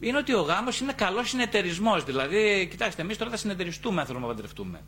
είναι 0.00 0.18
ότι 0.18 0.34
ο 0.34 0.40
γάμος 0.40 0.80
είναι 0.80 0.92
καλός 0.92 1.28
συνεταιρισμός. 1.28 2.04
Δηλαδή, 2.04 2.66
κοιτάξτε, 2.70 3.02
εμείς 3.02 3.16
τώρα 3.16 3.30
θα 3.30 3.36
συνεταιριστούμε 3.36 4.00
αν 4.00 4.06
θέλουμε 4.06 4.26
να 4.26 4.32
παντρευτούμε. 4.32 4.80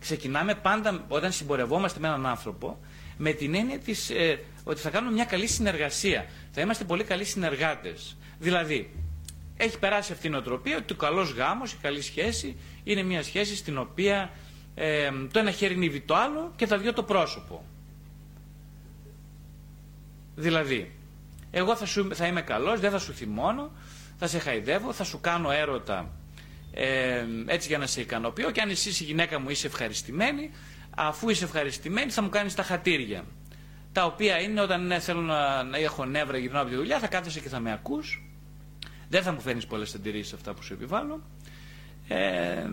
Ξεκινάμε 0.00 0.54
πάντα 0.54 1.04
όταν 1.08 1.32
συμπορευόμαστε 1.32 2.00
με 2.00 2.06
έναν 2.06 2.26
άνθρωπο 2.26 2.78
με 3.16 3.32
την 3.32 3.54
έννοια 3.54 3.78
της, 3.78 4.10
ε, 4.10 4.44
ότι 4.64 4.80
θα 4.80 4.90
κάνουμε 4.90 5.12
μια 5.12 5.24
καλή 5.24 5.46
συνεργασία. 5.46 6.26
Θα 6.50 6.60
είμαστε 6.60 6.84
πολύ 6.84 7.04
καλοί 7.04 7.24
συνεργάτες. 7.24 8.16
Δηλαδή, 8.38 8.90
έχει 9.56 9.78
περάσει 9.78 10.12
αυτή 10.12 10.26
η 10.26 10.30
νοοτροπία 10.30 10.76
ότι 10.76 10.92
ο 10.92 10.96
καλός 10.96 11.30
γάμος, 11.32 11.72
η 11.72 11.76
καλή 11.82 12.02
σχέση 12.02 12.56
είναι 12.92 13.02
μια 13.02 13.22
σχέση 13.22 13.56
στην 13.56 13.78
οποία 13.78 14.30
ε, 14.74 15.10
το 15.32 15.38
ένα 15.38 15.50
χέρι 15.50 15.76
νύβει 15.76 16.00
το 16.00 16.14
άλλο 16.16 16.52
και 16.56 16.66
τα 16.66 16.78
δυο 16.78 16.92
το 16.92 17.02
πρόσωπο. 17.02 17.64
Δηλαδή, 20.34 20.92
εγώ 21.50 21.76
θα, 21.76 21.86
σου, 21.86 22.14
θα 22.14 22.26
είμαι 22.26 22.42
καλός, 22.42 22.80
δεν 22.80 22.90
θα 22.90 22.98
σου 22.98 23.12
θυμώνω, 23.12 23.72
θα 24.18 24.26
σε 24.26 24.38
χαϊδεύω, 24.38 24.92
θα 24.92 25.04
σου 25.04 25.20
κάνω 25.20 25.50
έρωτα 25.50 26.10
ε, 26.72 27.24
έτσι 27.46 27.68
για 27.68 27.78
να 27.78 27.86
σε 27.86 28.00
ικανοποιώ 28.00 28.50
και 28.50 28.60
αν 28.60 28.70
εσύ 28.70 28.88
η 28.88 29.06
γυναίκα 29.06 29.40
μου 29.40 29.50
είσαι 29.50 29.66
ευχαριστημένη, 29.66 30.50
αφού 30.96 31.28
είσαι 31.28 31.44
ευχαριστημένη 31.44 32.10
θα 32.10 32.22
μου 32.22 32.28
κάνεις 32.28 32.54
τα 32.54 32.62
χατήρια. 32.62 33.24
Τα 33.92 34.04
οποία 34.04 34.40
είναι 34.40 34.60
όταν 34.60 34.86
ναι, 34.86 34.98
θέλω 34.98 35.20
να, 35.20 35.62
να 35.62 35.78
έχω 35.78 36.04
νεύρα 36.04 36.38
γυρνάω 36.38 36.60
από 36.62 36.70
τη 36.70 36.76
δουλειά, 36.76 36.98
θα 36.98 37.06
κάθεσαι 37.06 37.40
και 37.40 37.48
θα 37.48 37.60
με 37.60 37.72
ακούς, 37.72 38.22
δεν 39.08 39.22
θα 39.22 39.32
μου 39.32 39.40
φέρνεις 39.40 39.66
πολλές 39.66 39.94
αντιρρήσεις 39.94 40.32
αυτά 40.32 40.54
που 40.54 40.62
σου 40.62 40.72
επιβάλλω 40.72 41.22
ε, 42.08 42.66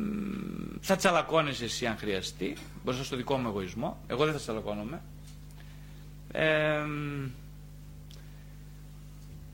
θα 0.80 0.96
τσαλακώνεσαι 0.96 1.64
εσύ 1.64 1.86
αν 1.86 1.98
χρειαστεί, 1.98 2.56
μπροστά 2.84 3.04
στο 3.04 3.16
δικό 3.16 3.38
μου 3.38 3.48
εγωισμό. 3.48 3.98
Εγώ 4.08 4.24
δεν 4.26 4.34
θα 4.34 4.40
τσαλακώνομαι. 4.40 5.02
Ε, 6.32 6.84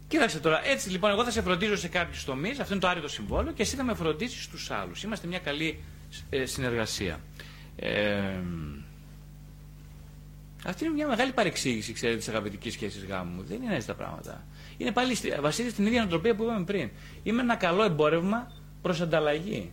κοίταξε 0.08 0.39
τώρα, 0.39 0.67
έτσι 0.67 0.89
λοιπόν, 0.89 1.12
εγώ 1.12 1.24
θα 1.24 1.32
σε 1.32 1.41
φροντίζω 1.41 1.76
σε 1.76 1.88
κάποιους 1.88 2.24
τομείς, 2.24 2.60
αυτό 2.60 2.74
είναι 2.74 2.82
το 2.82 2.88
άρρητο 2.88 3.08
συμβόλαιο, 3.08 3.54
και 3.54 3.62
εσύ 3.62 3.76
θα 3.76 3.84
με 3.84 3.94
φροντίσεις 3.94 4.44
στου 4.44 4.74
άλλους. 4.74 5.04
Είμαστε 5.04 5.28
μια 5.28 5.39
καλή 5.39 5.80
ε, 6.30 6.46
συνεργασία. 6.46 7.20
Ε, 7.76 8.39
αυτή 10.65 10.86
είναι 10.86 10.94
μια 10.94 11.08
μεγάλη 11.08 11.32
παρεξήγηση, 11.32 11.94
ξέρετε, 11.94 12.17
της 12.17 12.28
αγαπητικής 12.28 12.74
σχέσης 12.74 13.06
γάμου. 13.06 13.44
Δεν 13.44 13.62
είναι 13.62 13.76
έτσι 13.76 13.88
τα 13.88 13.96
πράγματα. 13.96 14.44
είναι 14.78 14.91
πάλι 14.91 15.15
βασίζεται 15.41 15.74
στην 15.74 15.86
ίδια 15.86 16.00
νοοτροπία 16.00 16.36
που 16.36 16.44
είπαμε 16.44 16.63
πριν. 16.65 16.89
Είμαι 17.24 17.41
ένα 17.41 17.56
καλό 17.56 17.84
εμπόρευμα 17.84 18.52
προς 18.82 19.02
ανταλλαγή. 19.02 19.72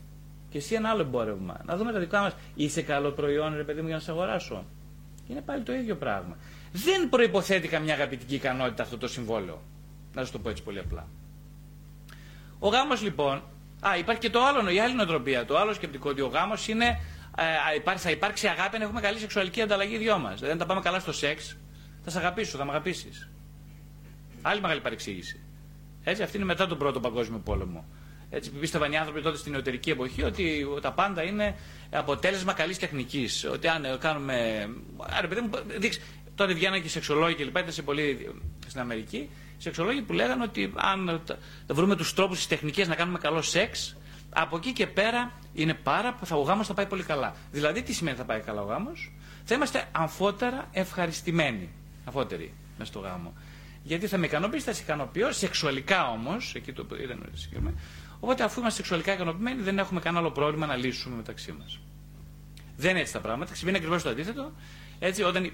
Και 0.51 0.59
εσύ 0.59 0.75
ένα 0.75 0.89
άλλο 0.89 1.01
εμπόρευμα. 1.01 1.61
Να 1.65 1.77
δούμε 1.77 1.93
τα 1.93 1.99
δικά 1.99 2.21
μας. 2.21 2.35
Είσαι 2.55 2.83
καλό 2.83 3.11
προϊόν, 3.11 3.57
ρε 3.57 3.65
παιδί 3.65 3.81
μου, 3.81 3.87
για 3.87 3.97
να 3.97 4.03
σε 4.03 4.11
αγοράσω. 4.11 4.65
Είναι 5.29 5.41
πάλι 5.41 5.63
το 5.63 5.73
ίδιο 5.73 5.97
πράγμα. 5.97 6.37
Δεν 6.73 7.09
προποθέτει 7.09 7.69
καμιά 7.69 7.95
αγαπητική 7.95 8.35
ικανότητα 8.35 8.83
αυτό 8.83 8.99
το 8.99 9.09
συμβόλαιο. 9.09 9.63
Να 10.15 10.25
σα 10.25 10.33
το 10.33 10.39
πω 10.39 10.51
έτσι 10.51 10.63
πολύ 10.63 10.79
απλά. 10.79 11.07
Ο 12.59 12.69
γάμος 12.69 13.03
λοιπόν. 13.03 13.43
Α, 13.81 13.97
υπάρχει 13.99 14.21
και 14.21 14.31
το 14.31 14.45
άλλο, 14.45 14.71
η 14.71 14.81
άλλη 14.81 14.95
νοοτροπία. 14.95 15.45
Το 15.45 15.59
άλλο 15.59 15.73
σκεπτικό 15.73 16.11
ότι 16.11 16.21
ο 16.21 16.27
γάμος 16.27 16.69
είναι. 16.69 17.01
Ε, 17.95 17.97
θα 17.97 18.11
υπάρξει 18.11 18.47
αγάπη 18.47 18.77
αν 18.77 18.83
έχουμε 18.83 19.01
καλή 19.01 19.19
σεξουαλική 19.19 19.61
ανταλλαγή 19.61 19.95
οι 19.95 19.99
δυο 19.99 20.19
μας. 20.19 20.35
Δηλαδή, 20.35 20.53
αν 20.53 20.59
τα 20.59 20.67
πάμε 20.67 20.81
καλά 20.81 20.99
στο 20.99 21.13
σεξ, 21.13 21.57
θα 22.05 22.11
σε 22.11 22.19
αγαπήσω, 22.19 22.59
θα 22.59 22.65
με 22.65 22.71
αγαπήσεις. 22.71 23.31
Άλλη 24.43 24.61
μεγάλη 24.61 24.81
παρεξήγηση. 24.81 25.41
Έτσι, 26.05 26.23
αυτή 26.23 26.37
είναι 26.37 26.47
μετά 26.47 26.67
τον 26.67 26.79
Πρώτο 26.79 27.01
Παγκόσμιο 27.01 27.39
Πόλεμο. 27.39 27.85
Έτσι, 28.31 28.51
πίστευαν 28.51 28.93
οι 28.93 28.97
άνθρωποι 28.97 29.21
τότε 29.21 29.37
στην 29.37 29.53
νεωτερική 29.53 29.91
εποχή 29.91 30.23
ότι 30.23 30.67
τα 30.81 30.93
πάντα 30.93 31.23
είναι 31.23 31.57
αποτέλεσμα 31.91 32.53
καλής 32.53 32.79
τεχνικής. 32.79 33.45
Ότι 33.45 33.69
αν 33.69 33.99
κάνουμε. 33.99 34.69
Άρα, 34.99 35.29
παιδί 35.29 35.41
μου, 35.41 35.51
δείξει, 35.79 36.01
τότε 36.35 36.53
βγαίνανε 36.55 36.79
και 36.79 36.89
σεξολόγοι 36.89 37.35
και 37.35 37.45
λοιπά, 37.45 37.61
ήταν 37.61 37.73
σε 37.73 37.83
πολύ 37.83 38.35
στην 38.67 38.81
Αμερική. 38.81 39.31
Σεξολόγοι 39.59 40.03
που 40.03 40.13
λέγανε 40.13 40.43
ότι 40.43 40.73
αν 40.77 41.23
βρούμε 41.67 41.97
τους 41.97 42.15
τρόπους, 42.15 42.37
τις 42.37 42.47
τεχνικές 42.47 42.89
να 42.89 42.95
κάνουμε 42.95 43.19
καλό 43.19 43.43
σεξ, 43.43 43.97
από 44.31 44.57
εκεί 44.57 44.73
και 44.73 44.87
πέρα 44.87 45.33
είναι 45.55 45.75
πάρα, 45.75 46.19
θα, 46.25 46.37
ο 46.37 46.43
γάμος 46.43 46.67
θα 46.67 46.75
πάει 46.75 46.87
πολύ 46.87 47.03
καλά. 47.03 47.35
Δηλαδή, 47.53 47.83
τι 47.83 47.93
σημαίνει 47.93 48.17
θα 48.17 48.25
πάει 48.25 48.41
καλά 48.41 48.63
ο 48.63 48.65
γάμος, 48.65 49.13
θα 49.45 49.55
είμαστε 49.55 49.89
αμφότερα 49.93 50.69
ευχαριστημένοι. 50.73 51.69
Αφότεροι 52.05 52.55
μέσα 52.79 52.91
στο 52.91 53.01
γάμο. 53.01 53.35
Γιατί 53.83 54.07
θα 54.07 54.17
με 54.17 54.27
ικανοποιήσει, 54.27 54.65
θα 54.65 54.73
σε 54.73 54.83
ικανοποιώ, 54.83 55.33
σεξουαλικά 55.33 56.11
όμως, 56.11 56.55
εκεί 56.55 56.73
το 56.73 56.87
ήταν 57.03 57.29
συγκεκριμένο. 57.35 57.77
Οπότε, 58.21 58.43
αφού 58.43 58.61
είμαστε 58.61 58.77
σεξουαλικά 58.77 59.13
ικανοποιημένοι, 59.13 59.63
δεν 59.63 59.79
έχουμε 59.79 60.01
κανένα 60.01 60.23
άλλο 60.25 60.33
πρόβλημα 60.33 60.67
να 60.67 60.77
λύσουμε 60.77 61.17
μεταξύ 61.17 61.53
μας. 61.53 61.79
Δεν 62.77 62.91
είναι 62.91 63.01
έτσι 63.01 63.13
τα 63.13 63.21
πράγματα. 63.21 63.55
Συμβαίνει 63.55 63.79
ακριβώς 63.79 64.03
το 64.03 64.09
αντίθετο. 64.09 64.53
Έτσι, 64.99 65.23
όταν 65.23 65.53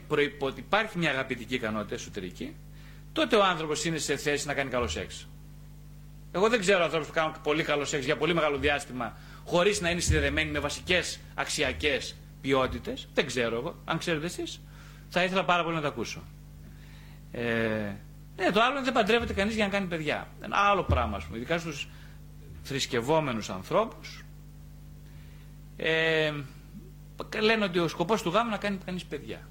υπάρχει 0.56 0.98
μια 0.98 1.10
αγαπητική 1.10 1.54
ικανότητα 1.54 1.94
εσωτερική, 1.94 2.56
τότε 3.12 3.36
ο 3.36 3.44
άνθρωπος 3.44 3.84
είναι 3.84 3.98
σε 3.98 4.16
θέση 4.16 4.46
να 4.46 4.54
κάνει 4.54 4.70
καλό 4.70 4.88
σεξ. 4.88 5.26
Εγώ 6.32 6.48
δεν 6.48 6.60
ξέρω 6.60 6.84
ανθρώπους 6.84 7.08
που 7.08 7.14
κάνουν 7.14 7.34
πολύ 7.42 7.62
καλό 7.62 7.84
σεξ 7.84 8.04
για 8.04 8.16
πολύ 8.16 8.34
μεγάλο 8.34 8.58
διάστημα, 8.58 9.16
χωρίς 9.44 9.80
να 9.80 9.90
είναι 9.90 10.00
συνδεδεμένοι 10.00 10.50
με 10.50 10.58
βασικές 10.58 11.18
αξιακές 11.34 12.14
ποιότητες. 12.40 13.08
Δεν 13.14 13.26
ξέρω 13.26 13.56
εγώ. 13.56 13.74
Αν 13.84 13.98
ξέρετε 13.98 14.26
εσείς, 14.26 14.60
θα 15.08 15.24
ήθελα 15.24 15.44
πάρα 15.44 15.62
πολύ 15.62 15.74
να 15.74 15.80
τα 15.80 15.88
ακούσω. 15.88 16.22
Ε, 17.32 17.42
ναι, 18.36 18.50
το 18.52 18.60
άλλο 18.62 18.74
είναι 18.74 18.84
δεν 18.84 18.92
παντρεύεται 18.92 19.32
κανείς 19.32 19.54
για 19.54 19.64
να 19.64 19.70
κάνει 19.70 19.86
παιδιά. 19.86 20.28
Ένα 20.40 20.56
άλλο 20.56 20.82
πράγμα, 20.82 21.16
ας 21.16 21.24
πούμε, 21.24 21.36
ειδικά 21.36 21.58
στους 21.58 21.88
θρησκευόμενους 22.64 23.50
ανθρώπους. 23.50 24.24
Ε, 25.76 26.32
λένε 27.40 27.64
ότι 27.64 27.78
ο 27.78 27.88
σκοπός 27.88 28.22
του 28.22 28.30
γάμου 28.30 28.50
να 28.50 28.56
κάνει 28.56 28.78
κανείς 28.84 29.04
παιδιά. 29.04 29.48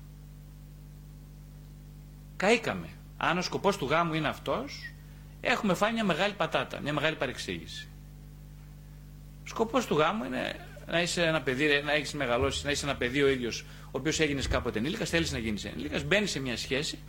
Καήκαμε. 2.38 2.88
Αν 3.17 3.38
ο 3.38 3.41
σκοπός 3.41 3.78
του 3.78 3.86
γάμου 3.86 4.13
είναι 4.13 4.28
αυτός, 4.28 4.93
έχουμε 5.41 5.73
φάει 5.73 5.93
μια 5.93 6.04
μεγάλη 6.04 6.34
πατάτα, 6.34 6.80
μια 6.80 6.93
μεγάλη 6.93 7.15
παρεξήγηση. 7.15 7.88
Ο 9.43 9.47
σκοπός 9.47 9.86
του 9.86 9.97
γάμου 9.97 10.23
είναι 10.23 10.56
να 10.88 11.02
είσαι 11.02 11.23
ένα 11.23 11.41
παιδί, 11.41 11.82
να 11.86 11.91
έχεις 11.91 12.13
μεγαλώσει, 12.13 12.65
να 12.65 12.71
είσαι 12.71 12.86
ένα 12.86 12.95
παιδί 12.95 13.21
ο 13.21 13.28
ίδιος, 13.28 13.62
ο 13.86 13.89
οποίος 13.91 14.19
έγινες 14.19 14.47
κάποτε 14.47 14.80
ενήλικας, 14.80 15.10
θέλεις 15.10 15.32
να 15.32 15.38
γίνεις 15.38 15.65
ενήλικας, 15.65 16.04
μπαίνεις 16.04 16.32
σε 16.32 16.39
μια 16.39 16.58
σχέση 16.58 16.99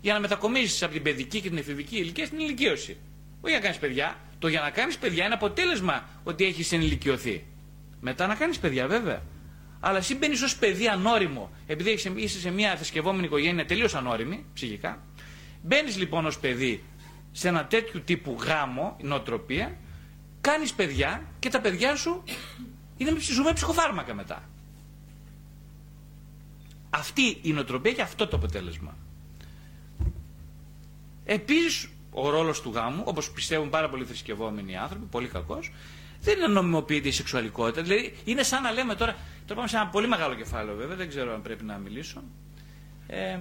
για 0.00 0.12
να 0.12 0.20
μετακομίσει 0.20 0.84
από 0.84 0.92
την 0.92 1.02
παιδική 1.02 1.40
και 1.40 1.48
την 1.48 1.58
εφηβική 1.58 1.96
ηλικία 1.96 2.26
στην 2.26 2.38
ηλικίωση. 2.38 2.96
Όχι 3.44 3.52
για 3.52 3.58
να 3.58 3.64
κάνεις 3.64 3.78
παιδιά. 3.78 4.16
Το 4.38 4.48
για 4.48 4.60
να 4.60 4.70
κάνεις 4.70 4.98
παιδιά 4.98 5.24
είναι 5.24 5.34
αποτέλεσμα 5.34 6.08
ότι 6.24 6.44
έχεις 6.44 6.72
ενηλικιωθεί. 6.72 7.46
Μετά 8.00 8.26
να 8.26 8.34
κάνεις 8.34 8.58
παιδιά, 8.58 8.86
βέβαια. 8.86 9.22
Αλλά 9.80 9.98
εσύ 9.98 10.16
μπαίνεις 10.16 10.42
ως 10.42 10.56
παιδί 10.56 10.88
ανώριμο, 10.88 11.50
επειδή 11.66 11.90
είσαι 12.14 12.40
σε 12.40 12.50
μια 12.50 12.76
θρησκευόμενη 12.76 13.24
οικογένεια 13.26 13.66
τελείως 13.66 13.94
ανώριμη, 13.94 14.44
ψυχικά. 14.54 15.02
Μπαίνεις 15.62 15.96
λοιπόν 15.96 16.26
ως 16.26 16.38
παιδί 16.38 16.84
σε 17.32 17.48
ένα 17.48 17.66
τέτοιο 17.66 18.00
τύπου 18.00 18.36
γάμο, 18.40 18.96
νοοτροπία, 19.00 19.76
κάνεις 20.40 20.72
παιδιά 20.72 21.22
και 21.38 21.48
τα 21.48 21.60
παιδιά 21.60 21.96
σου 21.96 22.22
είναι 22.96 23.16
ζούμε 23.20 23.52
ψυχοφάρμακα 23.52 24.14
μετά. 24.14 24.48
Αυτή 26.90 27.38
η 27.42 27.52
νοοτροπία 27.52 27.92
και 27.92 28.02
αυτό 28.02 28.26
το 28.26 28.36
αποτέλεσμα. 28.36 28.96
Επίσης, 31.24 31.88
ο 32.14 32.30
ρόλος 32.30 32.60
του 32.60 32.70
γάμου, 32.70 33.02
όπως 33.06 33.30
πιστεύουν 33.30 33.70
πάρα 33.70 33.88
πολλοί 33.88 34.04
θρησκευόμενοι 34.04 34.76
άνθρωποι, 34.76 35.04
πολύ 35.06 35.28
κακός, 35.28 35.72
δεν 36.20 36.36
είναι 36.38 36.46
νομιμοποιείται 36.46 37.08
η 37.08 37.12
σεξουαλικότητα. 37.12 37.82
Δηλαδή, 37.82 38.14
είναι 38.24 38.42
σαν 38.42 38.62
να 38.62 38.70
λέμε 38.72 38.94
τώρα. 38.94 39.12
Τώρα 39.46 39.54
πάμε 39.54 39.68
σε 39.68 39.76
ένα 39.76 39.86
πολύ 39.86 40.08
μεγάλο 40.08 40.34
κεφάλαιο, 40.34 40.76
βέβαια, 40.76 40.96
δεν 40.96 41.08
ξέρω 41.08 41.34
αν 41.34 41.42
πρέπει 41.42 41.64
να 41.64 41.76
μιλήσω. 41.76 42.22
Ε, 43.06 43.38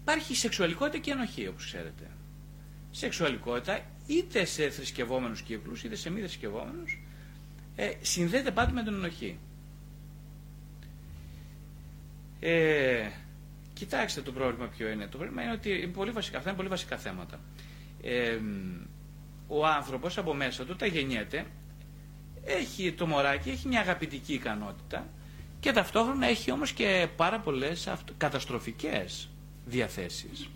υπάρχει 0.00 0.34
σεξουαλικότητα 0.36 0.98
και 0.98 1.10
ενοχή, 1.10 1.46
όπως 1.46 1.64
ξέρετε. 1.64 2.10
Σεξουαλικότητα, 2.90 3.80
είτε 4.06 4.44
σε 4.44 4.70
θρησκευόμενους 4.70 5.42
κύκλους, 5.42 5.84
είτε 5.84 5.96
σε 5.96 6.10
μη 6.10 6.20
θρησκευόμενους, 6.20 6.98
ε, 7.76 7.90
συνδέεται 8.00 8.50
πάντα 8.50 8.72
με 8.72 8.82
την 8.82 8.94
ενοχή. 8.94 9.38
Ε, 12.40 13.08
Κοιτάξτε 13.78 14.20
το 14.20 14.32
πρόβλημα 14.32 14.66
ποιο 14.66 14.88
είναι. 14.88 15.06
Το 15.06 15.16
πρόβλημα 15.18 15.42
είναι 15.42 15.52
ότι 15.52 15.70
είναι 15.70 15.86
πολύ 15.92 16.10
βασικά, 16.10 16.36
αυτά 16.36 16.48
είναι 16.48 16.56
πολύ 16.58 16.68
βασικά 16.70 16.96
θέματα. 16.96 17.40
Ε, 18.02 18.38
ο 19.48 19.66
άνθρωπος 19.66 20.18
από 20.18 20.34
μέσα 20.34 20.62
του, 20.64 20.70
όταν 20.74 20.88
γεννιέται, 20.88 21.46
έχει 22.44 22.92
το 22.92 23.06
μωράκι, 23.06 23.50
έχει 23.50 23.68
μια 23.68 23.80
αγαπητική 23.80 24.32
ικανότητα 24.32 25.06
και 25.60 25.72
ταυτόχρονα 25.72 26.26
έχει 26.26 26.50
όμως 26.50 26.72
και 26.72 27.08
πάρα 27.16 27.38
πολλές 27.40 27.88
καταστροφικές 28.16 29.28
διαθέσεις. 29.66 30.48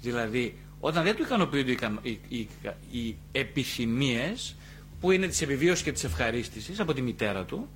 Δηλαδή, 0.00 0.58
όταν 0.80 1.04
δεν 1.04 1.16
του 1.16 1.22
ικανοποιούνται 1.22 1.70
οι, 2.02 2.20
οι, 2.28 2.48
οι 2.90 3.16
επιθυμίες 3.32 4.54
που 5.00 5.10
είναι 5.10 5.26
της 5.26 5.42
επιβίωσης 5.42 5.84
και 5.84 5.92
της 5.92 6.04
ευχαρίστησης 6.04 6.80
από 6.80 6.92
τη 6.94 7.02
μητέρα 7.02 7.44
του, 7.44 7.68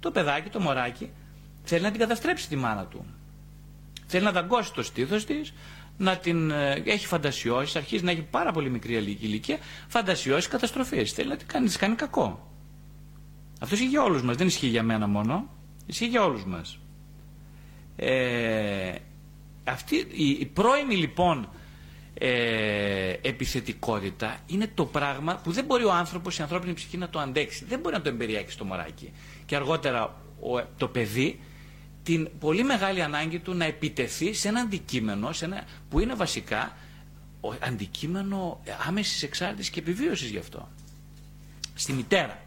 το 0.00 0.10
παιδάκι, 0.10 0.48
το 0.48 0.60
μωράκι, 0.60 1.10
θέλει 1.64 1.82
να 1.82 1.90
την 1.90 2.00
καταστρέψει 2.00 2.48
τη 2.48 2.56
μάνα 2.56 2.84
του. 2.86 3.06
Θέλει 4.12 4.24
να 4.24 4.32
δαγκώσει 4.32 4.72
το 4.72 4.82
στήθος 4.82 5.24
της, 5.24 5.52
να 5.96 6.16
την 6.16 6.50
ε, 6.50 6.82
έχει 6.84 7.06
φαντασιώσει, 7.06 7.78
αρχίζει 7.78 8.04
να 8.04 8.10
έχει 8.10 8.22
πάρα 8.22 8.52
πολύ 8.52 8.70
μικρή 8.70 8.94
ηλικία, 9.20 9.58
φαντασιώσει 9.88 10.48
καταστροφές. 10.48 11.12
Θέλει 11.12 11.28
να 11.28 11.36
την 11.36 11.46
κάνει, 11.46 11.66
της 11.66 11.76
κάνει 11.76 11.94
κακό. 11.94 12.50
Αυτός 13.60 13.78
ισχύει 13.78 13.90
για 13.90 14.02
όλους 14.02 14.22
μας, 14.22 14.36
δεν 14.36 14.46
ισχύει 14.46 14.66
για 14.66 14.82
μένα 14.82 15.06
μόνο. 15.06 15.48
Ισχύει 15.86 16.06
για 16.06 16.24
όλους 16.24 16.44
μας. 16.44 16.78
Ε, 17.96 18.94
αυτή 19.64 19.96
η, 19.96 20.28
η 20.28 20.46
πρώιμη 20.46 20.96
λοιπόν 20.96 21.48
ε, 22.14 23.14
επιθετικότητα 23.22 24.36
είναι 24.46 24.70
το 24.74 24.84
πράγμα 24.84 25.40
που 25.42 25.52
δεν 25.52 25.64
μπορεί 25.64 25.84
ο 25.84 25.92
άνθρωπος, 25.92 26.38
η 26.38 26.42
ανθρώπινη 26.42 26.72
ψυχή 26.72 26.96
να 26.96 27.08
το 27.08 27.18
αντέξει. 27.18 27.64
Δεν 27.64 27.80
μπορεί 27.80 27.94
να 27.94 28.02
το 28.02 28.08
εμπεριάξει 28.08 28.54
στο 28.54 28.64
μωράκι. 28.64 29.12
Και 29.46 29.56
αργότερα 29.56 30.02
ο, 30.40 30.60
το 30.76 30.88
παιδί 30.88 31.40
την 32.02 32.28
πολύ 32.40 32.62
μεγάλη 32.64 33.02
ανάγκη 33.02 33.38
του 33.38 33.54
να 33.54 33.64
επιτεθεί 33.64 34.32
σε 34.32 34.48
ένα 34.48 34.60
αντικείμενο 34.60 35.32
σε 35.32 35.44
ένα, 35.44 35.64
που 35.90 36.00
είναι 36.00 36.14
βασικά 36.14 36.76
ο 37.40 37.54
αντικείμενο 37.62 38.60
άμεσης 38.88 39.22
εξάρτησης 39.22 39.70
και 39.70 39.80
επιβίωσης 39.80 40.30
γι' 40.30 40.38
αυτό. 40.38 40.68
Στη 41.74 41.92
μητέρα. 41.92 42.40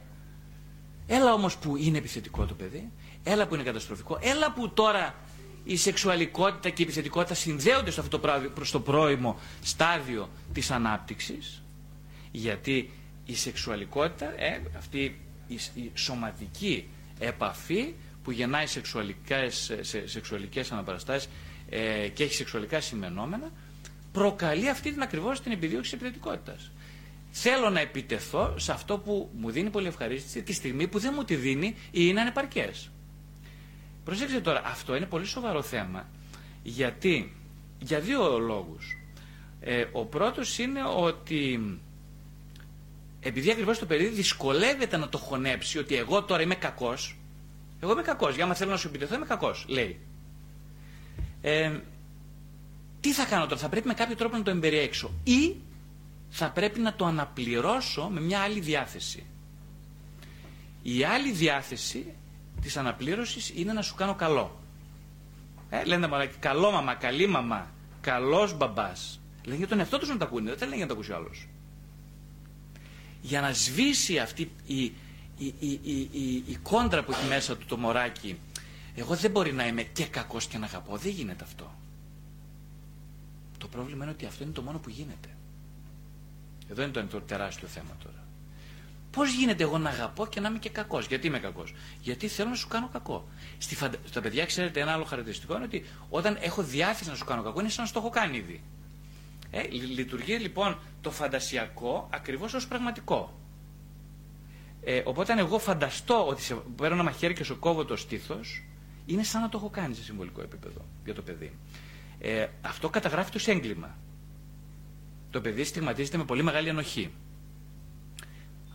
Έλα 1.07 1.33
όμως 1.33 1.57
που 1.57 1.75
είναι 1.75 1.97
επιθετικό 1.97 2.45
το 2.45 2.53
παιδί, 2.53 2.91
έλα 3.23 3.47
που 3.47 3.53
είναι 3.55 3.63
καταστροφικό, 3.63 4.17
έλα 4.21 4.51
που 4.53 4.69
τώρα 4.69 5.15
η 5.63 5.75
σεξουαλικότητα 5.77 6.69
και 6.69 6.81
η 6.81 6.85
επιθετικότητα 6.85 7.33
συνδέονται 7.33 7.91
στο 7.91 8.01
αυτό 8.01 8.19
προς 8.53 8.71
το 8.71 8.79
πρώιμο 8.79 9.39
στάδιο 9.63 10.29
της 10.53 10.71
ανάπτυξης, 10.71 11.63
γιατί 12.31 12.91
η 13.25 13.35
σεξουαλικότητα, 13.35 14.25
ε, 14.41 14.61
αυτή 14.77 15.19
η 15.75 15.91
σωματική 15.93 16.87
επαφή 17.19 17.93
που 18.25 18.31
γεννάει 18.31 18.65
σεξουαλικές, 18.65 19.71
σε, 19.81 20.07
σεξουαλικές 20.07 20.71
αναπαραστάσεις 20.71 21.29
ε, 21.69 22.07
και 22.13 22.23
έχει 22.23 22.33
σεξουαλικά 22.33 22.81
σημενόμενα, 22.81 23.51
προκαλεί 24.11 24.69
αυτή 24.69 24.91
την 24.91 25.01
ακριβώς 25.01 25.41
την 25.41 25.51
επιδίωξη 25.51 25.91
της 25.91 25.99
επιθετικότητας. 25.99 26.71
Θέλω 27.31 27.69
να 27.69 27.79
επιτεθώ 27.79 28.53
σε 28.57 28.71
αυτό 28.71 28.97
που 28.97 29.29
μου 29.37 29.49
δίνει 29.51 29.69
πολύ 29.69 29.87
ευχαρίστηση 29.87 30.43
τη 30.43 30.53
στιγμή 30.53 30.87
που 30.87 30.99
δεν 30.99 31.11
μου 31.15 31.23
τη 31.23 31.35
δίνει 31.35 31.67
ή 31.67 31.75
είναι 31.91 32.21
ανεπαρκές. 32.21 32.89
Προσέξτε 34.03 34.39
τώρα, 34.39 34.61
αυτό 34.65 34.95
είναι 34.95 35.05
πολύ 35.05 35.25
σοβαρό 35.25 35.61
θέμα, 35.61 36.09
γιατί 36.63 37.33
για 37.79 37.99
δύο 37.99 38.39
λόγους. 38.39 38.97
Ε, 39.61 39.85
ο 39.91 40.05
πρώτος 40.05 40.57
είναι 40.57 40.79
ότι 40.97 41.59
επειδή 43.21 43.51
ακριβώς 43.51 43.79
το 43.79 43.85
παιδί 43.85 44.05
δυσκολεύεται 44.07 44.97
να 44.97 45.09
το 45.09 45.17
χωνέψει 45.17 45.77
ότι 45.77 45.95
εγώ 45.95 46.23
τώρα 46.23 46.41
είμαι 46.41 46.55
κακός, 46.55 47.17
εγώ 47.85 47.93
είμαι 47.93 48.01
κακός. 48.01 48.35
Για 48.35 48.43
άμα 48.43 48.53
θέλω 48.53 48.71
να 48.71 48.77
σου 48.77 48.87
επιτεθώ, 48.87 49.15
είμαι 49.15 49.25
κακός, 49.25 49.65
λέει. 49.67 49.99
Ε, 51.41 51.79
τι 52.99 53.13
θα 53.13 53.25
κάνω 53.25 53.43
τώρα, 53.43 53.59
θα 53.59 53.69
πρέπει 53.69 53.87
με 53.87 53.93
κάποιο 53.93 54.15
τρόπο 54.15 54.37
να 54.37 54.43
το 54.43 54.51
εμπεριέξω 54.51 55.11
ή 55.23 55.55
θα 56.29 56.51
πρέπει 56.51 56.79
να 56.79 56.93
το 56.93 57.05
αναπληρώσω 57.05 58.09
με 58.11 58.21
μια 58.21 58.39
άλλη 58.39 58.59
διάθεση. 58.59 59.25
Η 60.81 61.03
άλλη 61.03 61.31
διάθεση 61.31 62.13
της 62.61 62.77
αναπλήρωσης 62.77 63.51
είναι 63.55 63.73
να 63.73 63.81
σου 63.81 63.95
κάνω 63.95 64.15
καλό. 64.15 64.59
Ε, 65.69 65.83
λένε 65.83 66.07
μωράκι, 66.07 66.37
καλό 66.39 66.71
μαμά, 66.71 66.93
καλή 66.93 67.27
μαμά, 67.27 67.67
καλός 68.01 68.57
μπαμπάς. 68.57 69.19
Λένε 69.43 69.57
για 69.57 69.67
τον 69.67 69.79
εαυτό 69.79 69.97
τους 69.99 70.09
να 70.09 70.17
τα 70.17 70.25
ακούνε, 70.25 70.49
δεν 70.49 70.59
τα 70.59 70.65
λένε 70.65 70.75
για 70.75 70.85
να 70.85 70.91
τα 70.91 70.97
ακούσει 70.97 71.13
άλλος. 71.13 71.47
Για 73.21 73.41
να 73.41 73.53
σβήσει 73.53 74.19
αυτή 74.19 74.51
η, 74.65 74.93
η, 75.37 75.53
η, 75.59 75.79
η, 76.11 76.43
η 76.47 76.57
κόντρα 76.63 77.03
που 77.03 77.11
έχει 77.11 77.27
μέσα 77.27 77.57
του 77.57 77.65
το 77.65 77.77
μωράκι, 77.77 78.39
εγώ 78.95 79.15
δεν 79.15 79.31
μπορεί 79.31 79.53
να 79.53 79.67
είμαι 79.67 79.81
και 79.83 80.05
κακός 80.05 80.45
και 80.47 80.57
να 80.57 80.65
αγαπώ, 80.65 80.97
δεν 80.97 81.11
γίνεται 81.11 81.43
αυτό. 81.43 81.71
Το 83.57 83.67
πρόβλημα 83.67 84.03
είναι 84.03 84.13
ότι 84.13 84.25
αυτό 84.25 84.43
είναι 84.43 84.53
το 84.53 84.61
μόνο 84.61 84.77
που 84.79 84.89
γίνεται. 84.89 85.29
Εδώ 86.69 86.81
είναι 86.83 86.91
το, 86.91 87.21
τεράστιο 87.21 87.67
θέμα 87.67 87.91
τώρα. 88.03 88.23
Πώς 89.11 89.33
γίνεται 89.33 89.63
εγώ 89.63 89.77
να 89.77 89.89
αγαπώ 89.89 90.27
και 90.27 90.39
να 90.39 90.49
είμαι 90.49 90.57
και 90.59 90.69
κακός; 90.69 91.05
Γιατί 91.07 91.27
είμαι 91.27 91.39
κακός; 91.39 91.73
Γιατί 92.01 92.27
θέλω 92.27 92.49
να 92.49 92.55
σου 92.55 92.67
κάνω 92.67 92.89
κακό. 92.93 93.27
Στη 93.57 93.75
φαντα... 93.75 93.97
Στα 94.05 94.21
παιδιά, 94.21 94.45
ξέρετε, 94.45 94.79
ένα 94.79 94.91
άλλο 94.93 95.03
χαρακτηριστικό 95.03 95.55
είναι 95.55 95.63
ότι 95.65 95.85
όταν 96.09 96.37
έχω 96.41 96.63
διάθεση 96.63 97.09
να 97.09 97.15
σου 97.15 97.25
κάνω 97.25 97.41
κακό, 97.43 97.59
είναι 97.59 97.69
σαν 97.69 97.85
να 97.85 97.91
το 97.91 97.99
έχω 97.99 98.09
κάνει 98.09 98.37
ήδη. 98.37 98.63
Ε, 99.51 99.67
λειτουργεί 99.67 100.33
λοιπόν 100.37 100.79
το 101.01 101.11
φαντασιακό 101.11 102.07
ακριβώς 102.13 102.53
ως 102.53 102.67
πραγματικό. 102.67 103.33
Ε, 104.87 105.01
οπότε 105.05 105.31
αν 105.31 105.37
εγώ 105.37 105.59
φανταστώ 105.59 106.27
ότι 106.27 106.41
σε 106.41 106.55
παίρνω 106.75 106.93
ένα 106.93 107.03
μαχαίρι 107.03 107.33
και 107.33 107.43
σου 107.43 107.59
κόβω 107.59 107.85
το 107.85 107.95
στήθος, 107.95 108.63
είναι 109.05 109.23
σαν 109.23 109.41
να 109.41 109.49
το 109.49 109.57
έχω 109.57 109.69
κάνει 109.69 109.93
σε 109.95 110.03
συμβολικό 110.03 110.41
επίπεδο 110.41 110.85
για 111.05 111.13
το 111.13 111.21
παιδί. 111.21 111.51
Ε, 112.19 112.47
αυτό 112.61 112.89
καταγράφει 112.89 113.31
το 113.31 113.51
έγκλημα. 113.51 113.97
Το 115.29 115.41
παιδί 115.41 115.63
στιγματίζεται 115.63 116.17
με 116.17 116.23
πολύ 116.25 116.43
μεγάλη 116.43 116.69
ενοχή. 116.69 117.11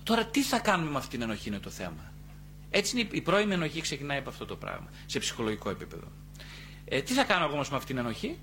Τώρα 0.03 0.25
τι 0.27 0.43
θα 0.43 0.59
κάνουμε 0.59 0.91
με 0.91 0.97
αυτήν 0.97 1.19
την 1.19 1.29
ενοχή 1.29 1.49
είναι 1.49 1.59
το 1.59 1.71
θέμα. 1.71 2.13
Έτσι 2.71 2.99
είναι 3.01 3.09
η 3.13 3.21
πρώιμη 3.21 3.53
ενοχή 3.55 3.81
ξεκινάει 3.81 4.19
από 4.19 4.29
αυτό 4.29 4.45
το 4.47 4.57
πράγμα, 4.57 4.89
σε 5.07 5.19
ψυχολογικό 5.19 5.71
επίπεδο. 5.71 6.07
Ε, 6.85 7.03
τι 7.03 7.13
θα 7.13 7.25
κάνω 7.25 7.45
εγώ 7.45 7.53
όμως 7.55 7.71
με 7.71 7.77
αυτήν 7.77 7.97
την 7.97 8.05
ενοχή, 8.05 8.39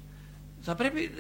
θα 0.62 0.76
πρέπει 0.76 1.12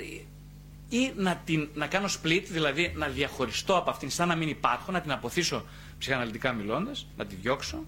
ή 0.90 1.12
να, 1.16 1.36
την, 1.46 1.70
να 1.74 1.88
κάνω 1.88 2.08
split, 2.22 2.44
δηλαδή 2.48 2.94
να 2.96 3.08
διαχωριστώ 3.08 3.78
από 3.78 3.90
αυτήν 3.90 4.10
σαν 4.10 4.28
να 4.28 4.36
μην 4.36 4.50
υπάρχω, 4.50 4.92
να 4.92 5.02
την 5.02 5.12
αποθήσω 5.12 5.66
ψυχαναλυτικά 5.98 6.54
μιλώντας, 6.54 7.08
να 7.18 7.26
τη 7.26 7.36
διώξω, 7.36 7.86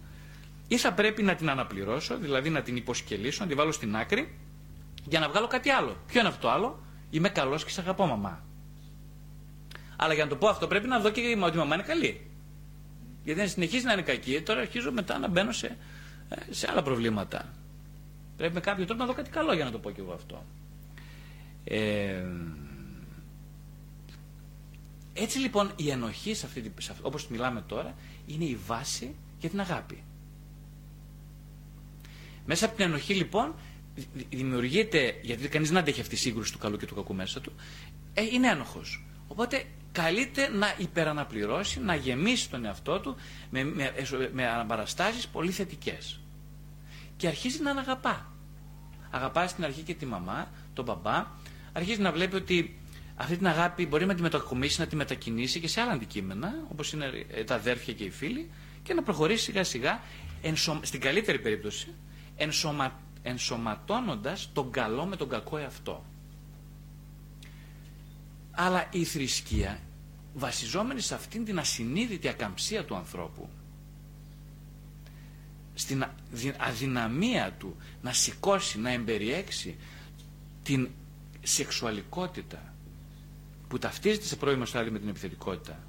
ή 0.68 0.78
θα 0.78 0.94
πρέπει 0.94 1.24
να 1.24 1.36
την 1.36 1.50
αναπληρώσω, 1.50 2.18
δηλαδή 2.18 2.50
να 2.50 2.62
την 2.62 2.76
υποσκελίσω, 2.76 3.42
να 3.42 3.48
την 3.48 3.58
βάλω 3.58 3.72
στην 3.72 3.96
άκρη, 3.96 4.38
για 5.06 5.20
να 5.20 5.30
βγάλω 5.30 5.48
κάτι 5.48 5.70
άλλο. 5.70 5.98
Ποιο 6.08 6.20
είναι 6.20 6.30
αυτό 6.30 6.42
το 6.42 6.50
άλλο, 6.50 6.80
είμαι 7.10 7.30
καλός 7.30 7.64
και 7.66 7.70
σε 7.72 7.82
αγαπώ 7.82 8.06
μαμά. 8.06 8.44
Αλλά 9.96 10.14
για 10.14 10.24
να 10.24 10.30
το 10.30 10.36
πω 10.36 10.48
αυτό 10.48 10.68
πρέπει 10.68 10.88
να 10.88 11.00
δω 11.00 11.10
και 11.10 11.22
ότι 11.44 11.56
η 11.56 11.58
μαμά 11.60 11.74
είναι 11.76 11.84
καλή. 11.84 12.22
Γιατί 13.24 13.42
αν 13.42 13.50
συνεχίζει 13.50 13.86
να 13.86 13.94
είναι 13.94 14.02
κακή, 14.02 14.42
τώρα 14.42 14.60
αρχίζω 14.60 14.92
μετά 14.92 15.18
να 15.18 15.28
μπαίνω 15.28 15.52
σε, 15.52 15.78
ε, 16.30 16.36
σε 16.54 16.68
άλλα 16.72 16.82
προβλήματα. 16.84 17.46
Πρέπει 18.38 18.54
με 18.54 18.60
κάποιο 18.60 18.86
τρόπο 18.86 19.02
να 19.02 19.08
δω 19.08 19.14
κάτι 19.14 19.30
καλό 19.30 19.54
για 19.54 19.66
να 19.66 19.72
το 19.72 19.78
πω 19.80 19.92
και 19.92 20.02
εγώ 20.02 20.14
αυτό. 20.14 20.44
Ε, 21.64 22.24
έτσι 25.22 25.38
λοιπόν 25.40 25.72
η 25.76 25.90
ενοχή, 25.90 26.34
σε 26.34 26.46
αυτή, 26.46 26.74
σε 26.80 26.92
αυτή, 26.92 27.04
όπως 27.06 27.28
μιλάμε 27.28 27.62
τώρα, 27.68 27.96
είναι 28.26 28.44
η 28.46 28.56
βάση 28.66 29.16
για 29.40 29.50
την 29.50 29.60
αγάπη. 29.60 30.04
Μέσα 32.46 32.66
από 32.66 32.76
την 32.76 32.86
ενοχή 32.86 33.14
λοιπόν 33.14 33.54
δημιουργείται, 34.30 35.20
γιατί 35.22 35.48
κανείς 35.48 35.70
δεν 35.70 35.78
αντέχει 35.78 36.02
αυτή 36.02 36.16
η 36.16 36.18
σύγκρουση 36.18 36.52
του 36.52 36.58
καλού 36.58 36.78
και 36.78 36.86
του 36.86 36.96
κακού 36.96 37.14
μέσα 37.14 37.42
του, 37.42 37.52
ε, 38.14 38.22
είναι 38.32 38.48
ένοχος. 38.48 39.06
Οπότε 39.28 39.64
καλείται 39.92 40.48
να 40.50 40.74
υπεραναπληρώσει, 40.78 41.80
να 41.80 41.96
γεμίσει 41.96 42.50
τον 42.50 42.66
εαυτό 42.66 43.00
του 43.00 43.16
με, 43.50 43.64
με, 43.64 43.94
με 44.34 44.48
αναπαραστάσεις 44.48 45.28
πολύ 45.28 45.52
θετικές. 45.52 46.20
Και 47.18 47.28
αρχίζει 47.28 47.62
να 47.62 47.72
αγαπά. 47.72 48.32
Αγαπάς 49.10 49.50
στην 49.52 49.64
αρχή 49.64 49.82
και 49.82 49.94
τη 49.94 50.06
μαμά, 50.06 50.48
τον 50.74 50.86
μπαμπά, 50.86 51.26
αρχίζει 51.74 52.02
να 52.02 52.12
βλέπει 52.12 52.36
ότι 52.36 52.79
αυτή 53.22 53.38
την 53.38 53.48
αγάπη 53.48 53.86
μπορεί 53.86 54.06
να 54.06 54.16
τη 54.16 54.22
μετακομίσει, 54.22 54.80
να 54.80 54.88
τη 54.88 54.96
μετακινήσει 54.96 55.60
και 55.60 55.68
σε 55.68 55.82
άλλα 55.82 55.92
αντικείμενα, 55.92 56.54
όπως 56.72 56.94
είναι 56.94 57.26
τα 57.46 57.56
αδέρφια 57.56 57.94
και 57.94 58.04
οι 58.04 58.10
φίλοι, 58.10 58.50
και 58.84 58.94
να 58.94 59.04
προχωρήσει 59.04 59.44
σιγά 59.44 59.64
σιγά, 59.64 60.02
στην 60.82 61.00
καλύτερη 61.00 61.40
περίπτωση, 61.40 61.88
ενσωμα, 62.36 63.00
ενσωματώνοντας 63.22 64.50
τον 64.54 64.72
καλό 64.72 65.06
με 65.06 65.16
τον 65.16 65.30
κακό 65.30 65.58
εαυτό. 65.58 66.04
Αλλά 68.52 68.88
η 68.92 69.04
θρησκεία 69.04 69.80
βασιζόμενη 70.34 71.02
σε 71.02 71.14
αυτήν 71.16 71.46
την 71.46 71.60
ασυνείδητη 71.60 72.28
ακαμψία 72.28 72.86
του 72.86 72.96
ανθρώπου 72.96 73.50
στην 75.74 76.06
αδυναμία 76.58 77.52
του 77.60 77.76
να 78.02 78.14
σηκώσει, 78.14 78.80
να 78.80 78.92
εμπεριέξει 78.92 79.76
την 80.64 80.90
σεξουαλικότητα 81.44 82.74
που 83.70 83.78
ταυτίζεται 83.78 84.26
σε 84.26 84.36
πρώιμο 84.36 84.66
στάδιο 84.66 84.92
με 84.92 85.00
την 85.00 85.08
επιθετικότητα 85.10 85.80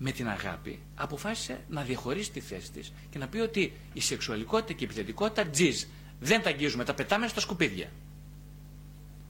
με 0.00 0.10
την 0.10 0.28
αγάπη 0.28 0.78
αποφάσισε 0.94 1.60
να 1.68 1.82
διαχωρίσει 1.82 2.30
τη 2.30 2.40
θέση 2.40 2.70
της 2.72 2.92
και 3.10 3.18
να 3.18 3.28
πει 3.28 3.38
ότι 3.38 3.72
η 3.92 4.00
σεξουαλικότητα 4.00 4.72
και 4.72 4.84
η 4.84 4.84
επιθετικότητα 4.84 5.46
τζιζ 5.46 5.82
δεν 6.20 6.42
τα 6.42 6.48
αγγίζουμε, 6.48 6.84
τα 6.84 6.94
πετάμε 6.94 7.28
στα 7.28 7.40
σκουπίδια 7.40 7.88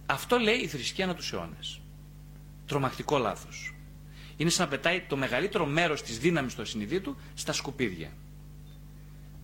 αυτό 0.07 0.39
λέει 0.39 0.57
η 0.57 0.67
θρησκεία 0.67 1.05
ανά 1.05 1.15
τους 1.15 1.33
αιώνες 1.33 1.81
τρομακτικό 2.67 3.19
λάθος. 3.19 3.75
Είναι 4.37 4.51
σαν 4.51 4.65
να 4.65 4.71
πετάει 4.71 5.01
το 5.01 5.17
μεγαλύτερο 5.17 5.67
μέρος 5.67 6.03
της 6.03 6.19
δύναμης 6.19 6.55
του 6.55 6.63
ασυνειδήτου 6.63 7.17
στα 7.35 7.53
σκουπίδια. 7.53 8.11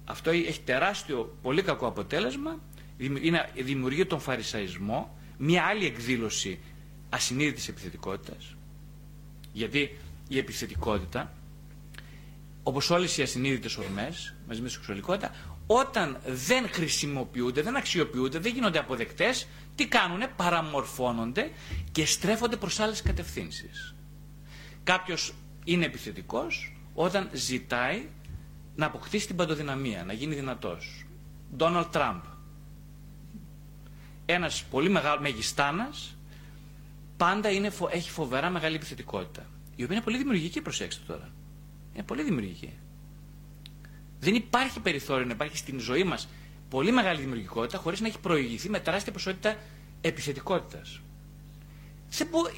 Αυτό 0.05 0.31
έχει 0.31 0.61
τεράστιο, 0.61 1.37
πολύ 1.43 1.63
κακό 1.63 1.87
αποτέλεσμα. 1.87 2.59
Είναι, 2.99 3.51
δημιουργεί 3.55 4.07
τον 4.07 4.21
φαρισαϊσμό, 4.21 5.19
μια 5.39 5.65
άλλη 5.65 5.87
εκδήλωση 5.87 6.59
ασυνείδητης 7.15 7.69
επιθετικότητας. 7.69 8.55
Γιατί 9.53 9.99
η 10.29 10.39
επιθετικότητα, 10.39 11.33
όπως 12.63 12.91
όλες 12.91 13.17
οι 13.17 13.23
ασυνείδητες 13.23 13.77
ορμές, 13.77 14.35
μαζί 14.49 14.61
με 14.61 14.67
τη 14.67 14.73
σεξουαλικότητα, 14.73 15.31
όταν 15.67 16.19
δεν 16.27 16.69
χρησιμοποιούνται, 16.69 17.63
δεν 17.63 17.77
αξιοποιούνται, 17.77 18.39
δεν 18.39 18.53
γίνονται 18.53 18.79
αποδεκτές, 18.79 19.47
τι 19.75 19.87
κάνουνε, 19.87 20.29
παραμορφώνονται 20.37 21.51
και 21.93 22.07
στρέφονται 22.07 22.57
προς 22.57 22.81
άλλες 22.81 23.03
κατευθύνσεις. 23.03 23.95
Κάποιος 24.85 25.35
είναι 25.65 25.85
επιθετικός 25.85 26.77
όταν 26.95 27.29
ζητάει 27.33 28.09
να 28.77 28.87
αποκτήσει 28.87 29.27
την 29.27 29.37
παντοδυναμία, 29.37 30.05
να 30.05 30.13
γίνει 30.13 30.35
δυνατός. 30.35 31.07
Ντόναλτ 31.57 31.87
Τραμπ. 31.93 32.23
Ένας 34.27 34.65
πολύ 34.65 34.89
μεγάλος 34.89 35.21
μεγιστάνας, 35.21 36.14
πάντα 37.17 37.51
είναι, 37.51 37.71
έχει 37.91 38.11
φοβερά 38.11 38.51
μεγάλη 38.51 38.77
επιθετικότητα. 38.77 39.47
Η 39.77 39.83
οποία 39.83 39.95
είναι 39.97 40.05
πολύ 40.05 40.19
δημιουργική, 40.19 40.61
προσέξτε 40.61 41.03
τώρα. 41.07 41.31
Είναι 41.95 42.03
πολύ 42.03 42.23
δημιουργική. 42.23 42.73
Δεν 44.21 44.35
υπάρχει 44.35 44.81
περιθώριο 44.81 45.25
να 45.27 45.33
υπάρχει 45.33 45.57
στην 45.57 45.79
ζωή 45.81 46.05
μας 46.05 46.29
πολύ 46.69 46.93
μεγάλη 46.93 47.21
δημιουργικότητα 47.21 47.79
χωρίς 47.79 48.01
να 48.01 48.07
έχει 48.07 48.19
προηγηθεί 48.19 48.69
με 48.69 48.81
τεράστια 48.81 49.13
ποσότητα 49.13 49.57
επιθετικότητας. 50.01 51.01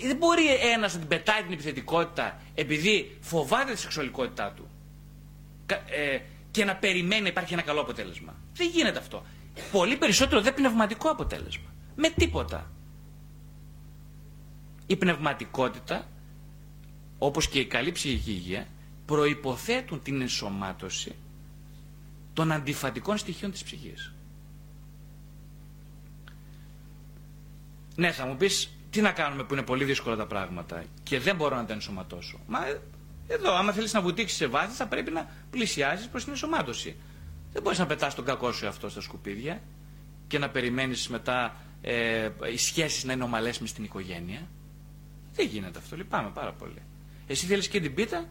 Δεν 0.03 0.16
μπορεί 0.16 0.42
ένας 0.75 0.92
να 0.95 0.99
την 0.99 1.09
πετάει 1.09 1.42
την 1.42 1.53
επιθετικότητα 1.53 2.40
επειδή 2.55 3.16
φοβάται 3.21 3.73
τη 3.73 3.79
σεξουαλικότητά 3.79 4.53
του 4.57 4.69
ε, 5.87 6.19
και 6.51 6.64
να 6.64 6.77
περιμένει 6.77 7.23
να 7.23 7.29
υπάρχει 7.29 7.53
ένα 7.53 7.62
καλό 7.62 7.81
αποτέλεσμα. 7.81 8.35
Δεν 8.55 8.69
γίνεται 8.69 8.99
αυτό. 8.99 9.25
Πολύ 9.73 9.97
περισσότερο 9.97 10.40
δεν 10.40 10.55
πνευματικό 10.55 11.09
αποτέλεσμα. 11.11 11.75
Με 11.95 12.09
τίποτα. 12.11 12.71
Η 14.87 14.96
πνευματικότητα, 14.96 16.09
όπως 17.18 17.49
και 17.49 17.59
η 17.59 17.66
καλή 17.66 17.92
ψυχική 17.92 18.31
υγεία, 18.31 18.66
προϋποθέτουν 19.07 20.03
την 20.03 20.20
ενσωμάτωση 20.20 21.14
των 22.33 22.53
αντιφατικών 22.53 23.16
στοιχείων 23.16 23.51
της 23.51 23.62
ψυχής. 23.64 24.12
Ναι, 27.96 28.12
θα 28.12 28.27
μου 28.27 28.37
πεις, 28.37 28.70
τι 28.90 29.01
να 29.01 29.12
κάνουμε 29.12 29.44
που 29.44 29.53
είναι 29.55 29.62
πολύ 29.62 29.85
δύσκολα 29.85 30.16
τα 30.16 30.27
πράγματα 30.27 30.85
και 31.03 31.20
δεν 31.20 31.37
μπορώ 31.37 31.57
να 31.57 31.64
τα 31.64 31.72
ενσωματώσω; 31.72 32.38
Μα 32.46 32.59
εδώ, 33.29 33.55
άμα 33.55 33.72
θέλεις 33.72 33.92
να 33.92 34.01
βουτήξεις 34.01 34.37
σε 34.37 34.46
βάθη, 34.46 34.75
θα 34.77 34.87
πρέπει 34.87 35.11
να 35.11 35.31
πλησιάζεις 35.51 36.09
προς 36.09 36.22
την 36.22 36.33
ενσωμάτωση. 36.33 36.96
Δεν 37.53 37.62
μπορείς 37.62 37.79
να 37.79 37.87
πετάς 37.87 38.14
τον 38.14 38.25
κακό 38.25 38.53
σου 38.53 38.66
αυτό 38.68 38.88
στα 38.88 39.01
σκουπίδια 39.01 39.61
και 40.27 40.38
να 40.38 40.49
περιμένεις 40.51 41.09
μετά 41.09 41.57
ε, 41.81 42.29
οι 42.53 42.57
σχέσεις 42.57 43.05
να 43.05 43.12
είναι 43.12 43.22
ομαλές 43.25 43.59
μες 43.59 43.70
στην 43.70 43.85
οικογένεια. 43.85 44.40
Δεν 45.37 45.46
γίνεται 45.46 45.79
αυτό, 45.79 45.96
λυπάμαι 45.96 46.31
πάρα 46.31 46.53
πολύ. 46.53 46.83
Εσύ 47.27 47.46
θέλεις 47.46 47.68
και 47.68 47.81
την 47.81 47.94
πίτα 47.94 48.25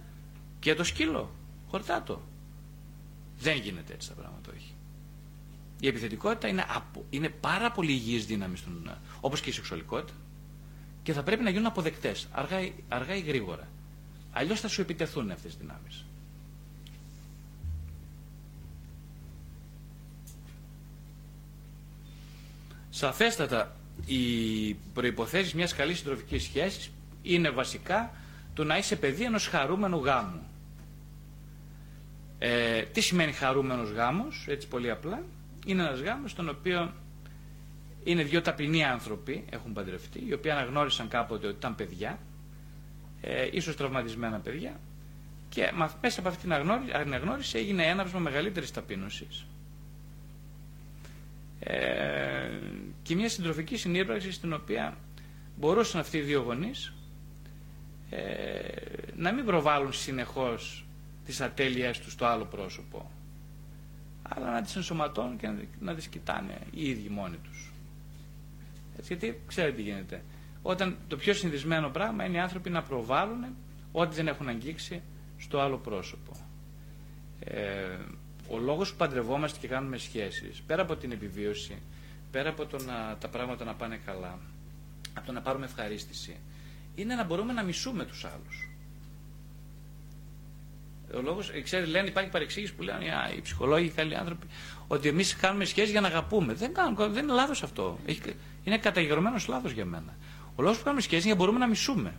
και 0.60 0.74
το 0.76 0.84
σκύλο, 0.84 1.32
χορτάτο. 1.68 2.22
Δεν 3.40 3.58
γίνεται 3.58 3.94
έτσι 3.94 4.08
τα 4.08 4.14
πράγματα, 4.14 4.52
όχι. 4.56 4.74
Η 5.80 5.88
επιθετικότητα 5.88 6.48
είναι, 6.48 6.66
απο, 6.68 7.06
είναι 7.10 7.30
πάρα 7.30 7.72
πολύ 7.72 7.92
υγιής 7.92 8.26
δύναμη, 8.26 8.58
στον, 8.58 8.92
όπως 9.22 9.42
και 9.42 9.50
η 9.50 9.54
σεξουαλικότητα. 9.54 10.14
και 11.04 11.14
θα 11.14 11.24
πρέπει 11.24 11.44
να 11.44 11.50
γίνουν 11.50 11.66
αποδεκτές, 11.66 12.28
αργά, 12.32 12.58
αργά 12.88 13.16
ή 13.16 13.20
γρήγορα. 13.22 13.68
Αλλιώς 14.32 14.60
θα 14.60 14.68
σου 14.68 14.82
επιτεθούν 14.82 15.32
αυτές 15.32 15.52
τις 15.56 15.62
δυνάμεις. 15.62 16.06
Σαφέστατα, 22.90 23.76
οι 24.06 24.74
προϋποθέσεις 24.94 25.54
μιας 25.54 25.74
καλής 25.74 25.98
συντροφικής 25.98 26.44
σχέσης 26.44 26.92
είναι 27.22 27.50
βασικά 27.50 28.12
το 28.54 28.64
να 28.64 28.78
είσαι 28.78 28.96
παιδί 28.96 29.24
ενός 29.24 29.48
χαρούμενου 29.48 29.98
γάμου. 30.04 30.42
Ε, 32.40 32.82
τι 32.82 33.02
σημαίνει 33.02 33.32
χαρούμενος 33.32 33.92
γάμος, 33.92 34.46
έτσι 34.50 34.68
πολύ 34.68 34.92
απλά. 34.92 35.24
Είναι 35.66 35.82
ένας 35.84 36.00
γάμος 36.00 36.32
στον 36.32 36.50
οποίο 36.50 36.94
είναι 38.04 38.24
δύο 38.24 38.42
ταπεινοί 38.42 38.84
άνθρωποι, 38.84 39.46
έχουν 39.50 39.74
παντρευτεί, 39.74 40.24
οι 40.28 40.34
οποίοι 40.34 40.52
αναγνώρισαν 40.52 41.08
κάποτε 41.08 41.48
ότι 41.48 41.56
ήταν 41.58 41.76
παιδιά, 41.76 42.20
ε, 43.22 43.48
ίσως 43.52 43.76
τραυματισμένα 43.76 44.40
παιδιά, 44.40 44.80
και 45.50 45.72
μέσα 46.02 46.20
από 46.20 46.30
αυτή 46.30 46.42
την 46.42 46.54
αναγνώριση 46.94 47.58
έγινε 47.58 47.86
έναυσμα 47.86 48.20
μεγαλύτερης 48.20 48.72
ταπείνωσης. 48.72 49.46
Ε, 51.60 52.50
και 53.06 53.16
μια 53.16 53.30
συντροφική 53.30 53.78
συνύπαρξη 53.78 54.32
στην 54.32 54.54
οποία 54.54 54.98
μπορούσαν 55.56 56.00
αυτοί 56.02 56.18
οι 56.18 56.22
δύο 56.22 56.42
γονείς 56.42 56.94
ε, 58.10 58.22
να 59.16 59.32
μην 59.34 59.46
προβάλλουν 59.46 59.94
συνεχώς 59.94 60.86
τις 61.26 61.42
ατέλειές 61.42 62.00
τους 62.00 62.12
στο 62.12 62.26
άλλο 62.26 62.46
πρόσωπο 62.46 63.12
αλλά 64.30 64.52
να 64.52 64.62
τις 64.62 64.76
ενσωματώνουν 64.76 65.38
και 65.38 65.50
να 65.80 65.96
τις 65.96 66.08
κοιτάνε 66.08 66.58
οι 66.72 66.90
ίδιοι 66.90 67.10
μόνοι 67.10 67.38
τους. 67.44 67.72
Έτσι, 68.98 69.14
γιατί 69.16 69.40
ξέρετε 69.48 69.76
τι 69.76 69.82
γίνεται. 69.82 70.24
Όταν 70.62 70.98
το 71.08 71.18
πιο 71.18 71.34
συνδυσμένο 71.34 71.90
πράγμα 71.90 72.26
είναι 72.26 72.38
οι 72.38 72.40
άνθρωποι 72.40 72.70
να 72.70 72.82
προβάλλουν 72.84 73.46
ό,τι 73.92 74.16
δεν 74.16 74.28
έχουν 74.28 74.48
αγγίξει 74.48 75.02
στο 75.38 75.60
άλλο 75.60 75.78
πρόσωπο. 75.78 76.32
Ε, 77.40 77.98
ο 78.50 78.58
λόγος 78.58 78.92
που 78.92 78.98
παντρευόμαστε 78.98 79.60
και 79.62 79.68
κάνουμε 79.68 79.98
σχέσεις, 79.98 80.62
πέρα 80.62 80.82
από 80.82 80.96
την 80.96 81.12
επιβίωση, 81.12 81.78
πέρα 82.36 82.50
από 82.50 82.66
το 82.66 82.84
να 82.84 83.18
τα 83.20 83.28
πράγματα 83.28 83.66
να 83.66 83.74
πάνε 83.74 84.00
καλά, 84.06 84.40
από 85.14 85.26
το 85.26 85.32
να 85.32 85.42
πάρουμε 85.42 85.66
ευχαρίστηση, 85.66 86.36
είναι 86.96 87.16
να 87.16 87.24
μπορούμε 87.24 87.54
να 87.54 87.64
μισούμε 87.64 88.06
τους 88.06 88.26
άλλους. 88.26 88.70
Ο 91.16 91.22
λόγος, 91.22 91.50
ε, 91.50 91.62
ξέρει, 91.62 91.86
λένε, 91.86 92.08
υπάρχει 92.08 92.30
παρεξήγηση 92.30 92.74
που 92.74 92.84
λένε 92.84 93.06
οι 93.38 93.42
ψυχολόγοι, 93.42 93.86
οι 93.86 93.90
καλοί 93.90 94.16
άνθρωποι, 94.16 94.48
ότι 94.88 95.08
εμείς 95.08 95.36
κάνουμε 95.36 95.66
σχέσει 95.66 95.92
για 95.92 96.02
να 96.02 96.08
αγαπούμε. 96.08 96.54
Δεν, 96.54 96.74
κάνουμε, 96.74 97.08
δεν 97.08 97.24
είναι 97.24 97.34
λάθος 97.34 97.64
αυτό. 97.64 98.00
Είναι 98.64 98.78
καταγεγραμμένος 98.78 99.48
λάθος 99.48 99.72
για 99.72 99.86
μένα. 99.86 100.16
Ο 100.56 100.62
λόγος 100.62 100.78
που 100.78 100.84
κάνουμε 100.84 101.02
σχέσει 101.02 101.16
είναι 101.22 101.26
για 101.26 101.36
να 101.36 101.40
μπορούμε 101.40 101.60
να 101.60 101.68
μισούμε. 101.68 102.14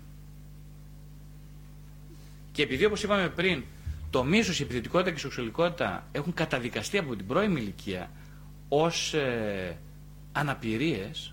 Και 2.53 2.63
επειδή, 2.63 2.85
όπως 2.85 3.03
είπαμε 3.03 3.29
πριν, 3.29 3.65
το 4.11 4.25
μίσος, 4.25 4.61
η 4.61 4.63
επιθετικότητα 4.63 5.11
και 5.11 5.17
η 5.17 5.21
σεξουαλικότητα 5.21 6.07
έχουν 6.13 6.35
καταδικαστεί 6.35 6.99
από 6.99 7.17
την 7.17 7.27
πρώιμη 7.27 7.61
ηλικία 7.61 8.11
ως 8.69 9.15
ε, 9.15 9.77
αναπηρίες 10.37 11.33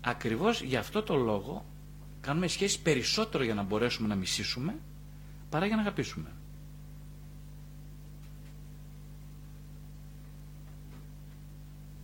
ακριβώς 0.00 0.62
για 0.62 0.78
αυτό 0.78 1.02
το 1.02 1.14
λόγο 1.16 1.64
κάνουμε 2.20 2.46
σχέσεις 2.46 2.78
περισσότερο 2.78 3.44
για 3.44 3.54
να 3.54 3.62
μπορέσουμε 3.62 4.08
να 4.08 4.14
μισήσουμε 4.14 4.74
παρά 5.50 5.66
για 5.66 5.76
να 5.76 5.82
αγαπήσουμε. 5.82 6.28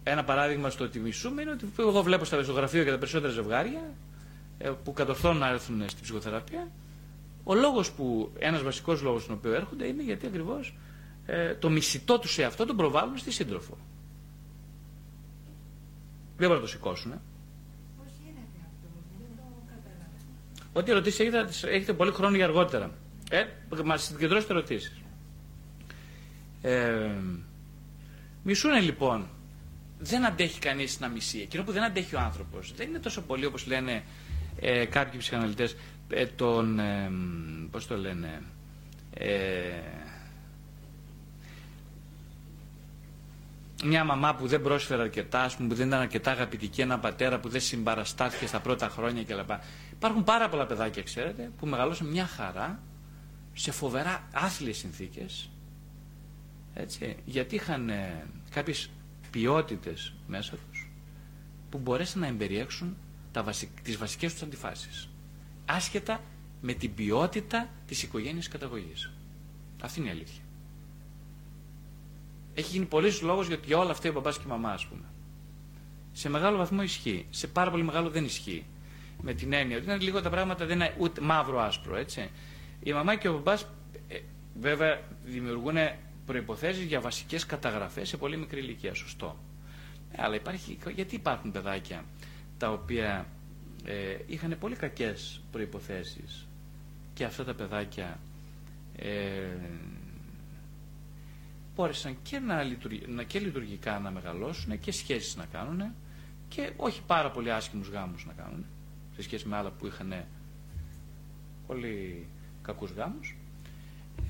Ένα 0.05 0.25
παράδειγμα 0.25 0.71
στο 0.71 0.85
ότι 0.85 0.99
μισούμε 0.99 1.43
είναι 1.43 1.51
ότι 1.51 1.67
εγώ 1.79 2.03
βλέπω 2.03 2.25
στα 2.25 2.37
γραφείο 2.37 2.85
και 2.85 2.91
τα 2.91 2.99
περισσότερα 2.99 3.33
ζευγάρια 3.33 3.95
ε, 4.59 4.71
που 4.85 4.93
κατορθώνουν 4.93 5.39
να 5.39 5.49
έρθουν 5.49 5.89
στην 5.89 6.03
ψυχοθεραπεία 6.03 6.69
ο 7.45 7.55
λόγος 7.55 7.91
που, 7.93 8.33
ένας 8.39 8.63
βασικός 8.63 9.03
λόγος 9.03 9.23
στον 9.23 9.35
οποίο 9.35 9.53
έρχονται 9.55 9.87
είναι 9.87 10.03
γιατί 10.03 10.27
ακριβώς 10.27 10.75
ε, 11.35 11.55
το 11.55 11.71
μισητό 11.71 12.19
τους 12.19 12.33
σε 12.33 12.45
αυτό 12.45 12.67
τον 12.67 12.77
προβάλλουν 12.77 13.19
στη 13.19 13.31
σύντροφο. 13.31 13.77
Δεν 16.37 16.49
μπορούν 16.49 16.55
να 16.55 16.61
το 16.61 16.67
σηκώσουν. 16.67 17.13
Ό,τι 20.73 20.91
ερωτήσεις 20.91 21.21
έχετε, 21.21 21.39
έχετε 21.69 21.93
πολύ 21.93 22.13
χρόνο 22.13 22.37
για 22.37 22.45
αργότερα. 22.45 22.91
Ε, 23.31 23.45
μας 23.85 24.03
συγκεντρώσετε 24.05 24.53
ερωτήσεις. 24.53 25.01
Ε, 26.63 27.11
μισούνε 28.43 28.81
λοιπόν. 28.81 29.27
Δεν 29.99 30.27
αντέχει 30.27 30.59
κανείς 30.59 31.01
να 31.01 31.09
μισεί. 31.09 31.39
Εκείνο 31.39 31.63
που 31.63 31.73
δεν 31.73 31.83
αντέχει 31.83 32.15
ο 32.15 32.19
άνθρωπος 32.21 32.73
δεν 32.77 32.89
είναι 32.89 32.99
τόσο 32.99 33.23
πολύ 33.23 33.45
όπως 33.45 33.67
λένε 33.67 34.03
ε, 34.61 34.85
κάποιοι 34.85 35.19
ψυχαναλυτές 35.19 35.77
ε, 36.09 36.27
τον, 36.27 36.79
ε, 36.79 37.11
πώς 37.71 37.87
το 37.87 37.97
λένε, 37.97 38.43
ε, 39.15 39.31
μια 43.83 44.05
μαμά 44.05 44.35
που 44.35 44.47
δεν 44.47 44.63
πρόσφερε 44.63 45.03
αρκετά, 45.03 45.51
που 45.69 45.75
δεν 45.75 45.87
ήταν 45.87 46.01
αρκετά 46.01 46.31
αγαπητική, 46.31 46.81
ένα 46.81 46.99
πατέρα 46.99 47.41
που 47.41 47.49
δεν 47.49 47.61
συμπαραστάθηκε 47.61 48.47
στα 48.47 48.61
πρώτα 48.61 48.89
χρόνια 48.89 49.25
κλπ. 49.25 49.51
Υπάρχουν 49.93 50.25
πάρα 50.25 50.49
πολλά 50.49 50.67
παιδάκια, 50.67 51.03
ξέρετε, 51.03 51.51
που 51.59 51.67
μεγαλώσαν 51.67 52.07
μια 52.07 52.27
χαρά 52.27 52.83
σε 53.53 53.71
φοβερά 53.71 54.29
άθλιες 54.33 54.77
συνθήκες, 54.77 55.51
έτσι, 56.75 57.17
γιατί 57.25 57.55
είχαν 57.55 57.89
ε, 57.89 58.27
κάποιες 58.51 58.91
ποιότητες 59.31 60.15
μέσα 60.27 60.57
τους 60.71 60.91
που 61.71 61.79
μπορέσαν 61.79 62.21
να 62.21 62.27
εμπεριέξουν 62.27 62.97
τα 63.33 63.43
βασικ, 63.43 63.81
τις 63.83 63.97
βασικές 63.97 64.33
τους 64.33 64.43
αντιφάσεις 64.43 65.09
άσχετα 65.67 66.21
με 66.61 66.73
την 66.73 66.95
ποιότητα 66.95 67.69
της 67.87 68.03
οικογένειας 68.03 68.49
καταγωγής. 68.49 69.13
Αυτή 69.83 70.01
είναι 70.01 70.09
η 70.09 70.13
αλήθεια. 70.13 70.43
Έχει 72.55 72.71
γίνει 72.71 72.85
πολλής 72.85 73.21
λόγος 73.23 73.47
γιατί 73.47 73.67
για 73.67 73.79
όλα 73.79 73.91
αυτά 73.91 74.09
ο 74.09 74.13
μπαμπάς 74.13 74.37
και 74.37 74.43
η 74.47 74.49
μαμά, 74.49 74.71
ας 74.73 74.87
πούμε. 74.87 75.05
Σε 76.13 76.29
μεγάλο 76.29 76.57
βαθμό 76.57 76.83
ισχύει. 76.83 77.27
Σε 77.31 77.47
πάρα 77.47 77.71
πολύ 77.71 77.83
μεγάλο 77.83 78.11
δεν 78.11 78.25
ισχύει. 78.25 78.65
Με 79.23 79.35
την 79.35 79.53
έννοια 79.53 79.77
ότι 79.77 79.87
είναι 79.87 79.97
λίγο 79.97 80.21
τα 80.23 80.31
πράγματα 80.31 80.67
δεν 80.67 80.77
είναι 80.77 80.95
ούτε 80.99 81.21
μαύρο-άσπρο, 81.21 81.97
έτσι. 81.97 82.31
Η 82.83 82.93
μαμά 82.93 83.17
και 83.17 83.29
ο 83.29 83.33
μπαμπάς 83.33 83.67
ε, 84.09 84.19
βέβαια 84.61 85.01
δημιουργούν 85.25 85.77
προϋποθέσεις 86.27 86.85
για 86.85 87.01
βασικές 87.01 87.47
καταγραφές 87.47 88.09
σε 88.09 88.17
πολύ 88.17 88.37
μικρή 88.37 88.61
ηλικία, 88.61 88.95
σωστό. 88.95 89.37
Ε, 90.13 90.23
αλλά 90.23 90.35
υπάρχει, 90.35 90.79
γιατί 90.95 91.15
υπάρχουν 91.15 91.51
παιδάκια 91.51 92.05
τα 92.59 92.71
οποία 92.73 93.27
ε, 93.85 94.17
είχαν 94.27 94.57
πολύ 94.61 94.77
κακές 94.77 95.41
προϋποθέσεις 95.53 96.47
και 97.15 97.25
αυτά 97.25 97.45
τα 97.45 97.55
παιδάκια 97.55 98.19
ε, 98.97 99.09
μπόρεσαν 101.75 102.17
και, 102.23 102.39
να 102.39 102.63
λειτουργικά, 102.63 103.23
και 103.23 103.39
λειτουργικά 103.39 103.99
να 103.99 104.11
μεγαλώσουν 104.11 104.79
και 104.81 104.93
σχέσεις 104.93 105.37
να 105.37 105.45
κάνουν 105.45 105.83
και 106.49 106.73
όχι 106.77 107.03
πάρα 107.07 107.31
πολύ 107.31 107.53
άσχημους 107.53 107.89
γάμους 107.89 108.27
να 108.27 108.33
κάνουν 108.33 108.65
σε 109.15 109.23
σχέση 109.23 109.49
με 109.49 109.57
άλλα 109.57 109.71
που 109.71 109.87
είχαν 109.87 110.25
πολύ 111.67 112.27
κακούς 112.63 112.91
γάμους 112.91 113.37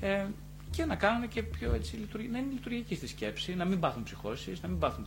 ε, 0.01 0.25
και 0.71 0.85
να 0.85 0.95
κάνουν 0.95 1.27
και 1.27 1.43
πιο 1.43 1.73
έτσι, 1.73 2.07
να 2.31 2.37
είναι 2.37 2.51
λειτουργική 2.53 2.95
στη 2.95 3.07
σκέψη, 3.07 3.55
να 3.55 3.65
μην 3.65 3.79
πάθουν 3.79 4.03
ψυχώσεις, 4.03 4.61
να 4.61 4.67
μην 4.67 4.79
πάθουν 4.79 5.05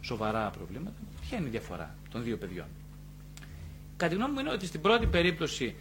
σοβαρά 0.00 0.50
προβλήματα. 0.50 0.96
Ποια 1.20 1.38
είναι 1.38 1.46
η 1.46 1.50
διαφορά 1.50 1.94
των 2.10 2.22
δύο 2.22 2.36
παιδιών; 2.36 2.66
Κατά 3.96 4.10
τη 4.10 4.16
γνώμη 4.18 4.32
μου 4.32 4.40
είναι 4.40 4.50
ότι 4.52 4.66
στην 4.66 4.80
πρώτη 4.80 5.06
περίπτωση 5.06 5.74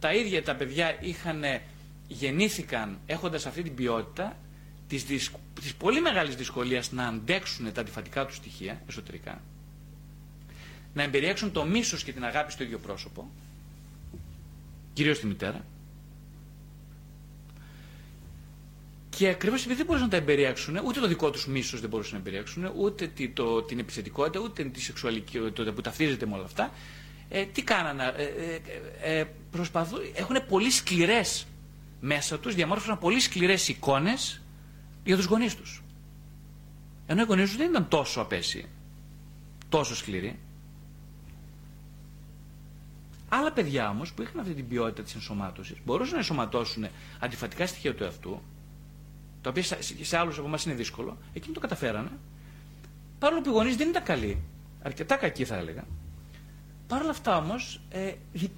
τα 0.00 0.14
ίδια 0.14 0.42
τα 0.42 0.54
παιδιά 0.56 0.96
είχαν, 1.00 1.42
γεννήθηκαν 2.08 2.98
έχοντας 3.06 3.46
αυτή 3.46 3.62
την 3.62 3.74
ποιότητα 3.74 4.36
της, 4.88 5.04
δυσ, 5.04 5.30
της 5.60 5.74
πολύ 5.74 6.00
μεγάλης 6.00 6.34
δυσκολίας 6.36 6.92
να 6.92 7.06
αντέξουν 7.06 7.72
τα 7.72 7.80
αντιφατικά 7.80 8.26
τους 8.26 8.36
στοιχεία 8.36 8.82
εσωτερικά, 8.88 9.40
να 10.94 11.02
εμπεριέξουν 11.02 11.52
το 11.52 11.64
μίσος 11.64 12.04
και 12.04 12.12
την 12.12 12.24
αγάπη 12.24 12.52
στο 12.52 12.62
ίδιο 12.62 12.78
πρόσωπο, 12.78 13.30
κυρίως 14.92 15.16
στη 15.16 15.26
μητέρα, 15.26 15.64
Και 19.18 19.28
ακριβώς 19.28 19.60
επειδή 19.60 19.74
δεν 19.76 19.86
μπορούσαν 19.86 20.08
να 20.08 20.12
τα 20.16 20.22
εμπεριέξουν, 20.22 20.76
ούτε 20.84 21.00
το 21.00 21.06
δικό 21.06 21.30
τους 21.30 21.46
μίσος 21.46 21.80
δεν 21.80 21.88
μπορούσαν 21.88 22.12
να 22.12 22.18
εμπεριέξουν, 22.18 22.70
ούτε 22.76 23.10
το, 23.34 23.62
την 23.62 23.78
επιθετικότητα, 23.78 24.40
ούτε 24.40 24.64
τη 24.64 24.80
σεξουαλικότητα 24.80 25.72
που 25.72 25.80
ταυτίζεται 25.80 26.26
με 26.26 26.34
όλα 26.34 26.44
αυτά, 26.44 26.72
ε, 27.28 27.44
τι 27.44 27.62
κάνανε, 27.62 28.14
ε, 28.16 28.24
ε, 29.02 29.18
ε 29.20 29.24
προσπαθούν, 29.50 29.98
έχουν 30.14 30.36
πολύ 30.48 30.70
σκληρές 30.70 31.46
μέσα 32.00 32.38
τους, 32.38 32.54
διαμόρφωσαν 32.54 32.98
πολύ 32.98 33.20
σκληρές 33.20 33.68
εικόνες 33.68 34.40
για 35.08 35.16
τους 35.16 35.26
γονείς 35.26 35.56
τους. 35.56 35.82
Ενώ 37.06 37.22
οι 37.22 37.24
γονείς 37.24 37.48
τους 37.48 37.56
δεν 37.56 37.70
ήταν 37.70 37.88
τόσο 37.88 38.20
απέσιοι, 38.20 38.66
τόσο 39.68 39.96
σκληροί. 39.96 40.38
Άλλα 43.28 43.52
παιδιά 43.52 43.88
όμως 43.88 44.12
που 44.12 44.22
είχαν 44.22 44.40
αυτή 44.40 44.54
την 44.54 44.68
ποιότητα 44.68 45.02
της 45.02 45.14
ενσωμάτωσης 45.14 45.76
μπορούσαν 45.84 46.12
να 46.12 46.18
ενσωματώσουν 46.18 46.86
αντιφατικά 47.18 47.66
στοιχεία 47.66 47.94
του 47.94 48.04
εαυτού, 48.04 48.40
τα 49.42 49.50
οποία 49.50 49.62
σε 50.02 50.16
άλλους 50.16 50.38
από 50.38 50.46
εμάς 50.46 50.64
είναι 50.64 50.74
δύσκολο, 50.74 51.18
εκείνοι 51.32 51.54
το 51.54 51.60
καταφέρανε, 51.60 52.10
παρόλο 53.18 53.40
που 53.40 53.48
οι 53.48 53.52
γονείς 53.52 53.76
δεν 53.76 53.88
ήταν 53.88 54.02
καλοί 54.02 54.42
αρκετά 54.82 55.16
κακοί 55.16 55.44
θα 55.44 55.56
έλεγα. 55.56 55.84
Παρ' 56.86 57.00
όλα 57.00 57.10
αυτά 57.10 57.36
όμως 57.36 57.80
ε, 57.90 58.12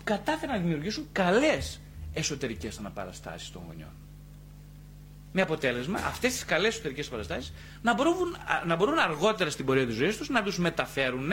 κατάφεραν 0.04 0.54
να 0.56 0.60
δημιουργήσουν 0.62 1.06
καλές 1.12 1.80
εσωτερικές 2.12 2.78
αναπαραστάσεις 2.78 3.50
των 3.50 3.62
γονιών. 3.66 3.99
Με 5.32 5.42
αποτέλεσμα 5.42 5.98
αυτές 5.98 6.32
τις 6.32 6.44
καλές 6.44 6.72
εσωτερικές 6.74 7.08
παραστάσεις 7.08 7.52
να 7.82 7.94
μπορούν, 7.94 8.36
να 8.66 8.76
μπορούν 8.76 8.98
αργότερα 8.98 9.50
στην 9.50 9.64
πορεία 9.64 9.86
της 9.86 9.94
ζωής 9.94 10.16
τους 10.16 10.28
να 10.28 10.42
τους 10.42 10.58
μεταφέρουν 10.58 11.30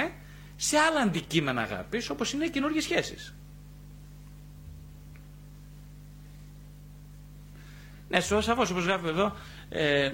σε 0.55 0.77
άλλα 0.77 0.99
αντικείμενα 1.01 1.61
αγάπης 1.61 2.09
όπως 2.09 2.33
είναι 2.33 2.45
οι 2.45 2.49
καινούργιες 2.49 2.83
σχέσεις. 2.83 3.33
Ναι, 8.09 8.19
σαφώς 8.19 8.69
όπως 8.69 8.83
γράφει 8.85 9.07
εδώ, 9.07 9.35
ε, 9.69 10.11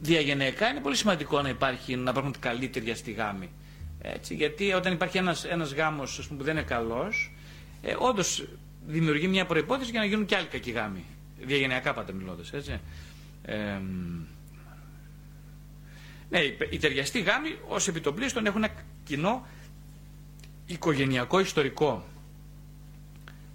διαγενειακά 0.00 0.68
είναι 0.68 0.80
πολύ 0.80 0.96
σημαντικό 0.96 1.42
να, 1.42 1.48
υπάρχει, 1.48 1.96
να 1.96 2.10
υπάρχουν 2.10 2.34
καλή 2.40 2.70
στη 2.94 3.10
γάμη. 3.12 3.50
Έτσι, 4.02 4.34
γιατί 4.34 4.72
όταν 4.72 4.92
υπάρχει 4.92 5.18
ένας, 5.18 5.44
ένας 5.44 5.72
γάμος 5.74 6.24
πούμε, 6.28 6.38
που 6.38 6.44
δεν 6.44 6.56
είναι 6.56 6.64
καλός, 6.66 7.32
ε, 7.82 7.94
όντως 7.98 8.48
δημιουργεί 8.86 9.28
μια 9.28 9.46
προϋπόθεση 9.46 9.90
για 9.90 10.00
να 10.00 10.06
γίνουν 10.06 10.24
και 10.26 10.36
άλλοι 10.36 10.46
κακοί 10.46 10.70
γάμοι. 10.70 11.04
Διαγενειακά 11.40 11.94
πάντα 11.94 12.12
μιλώντας, 12.12 12.52
έτσι. 12.52 12.80
Ε, 13.44 13.80
ναι, 16.30 16.38
οι 16.70 16.78
ταιριαστοί 16.78 17.20
γάμοι 17.20 17.48
ως 17.68 17.88
επιτοπλίστων 17.88 18.46
έχουν 18.46 18.62
ένα 18.64 18.72
κοινό 19.04 19.46
οικογενειακό 20.66 21.38
ιστορικό. 21.40 22.04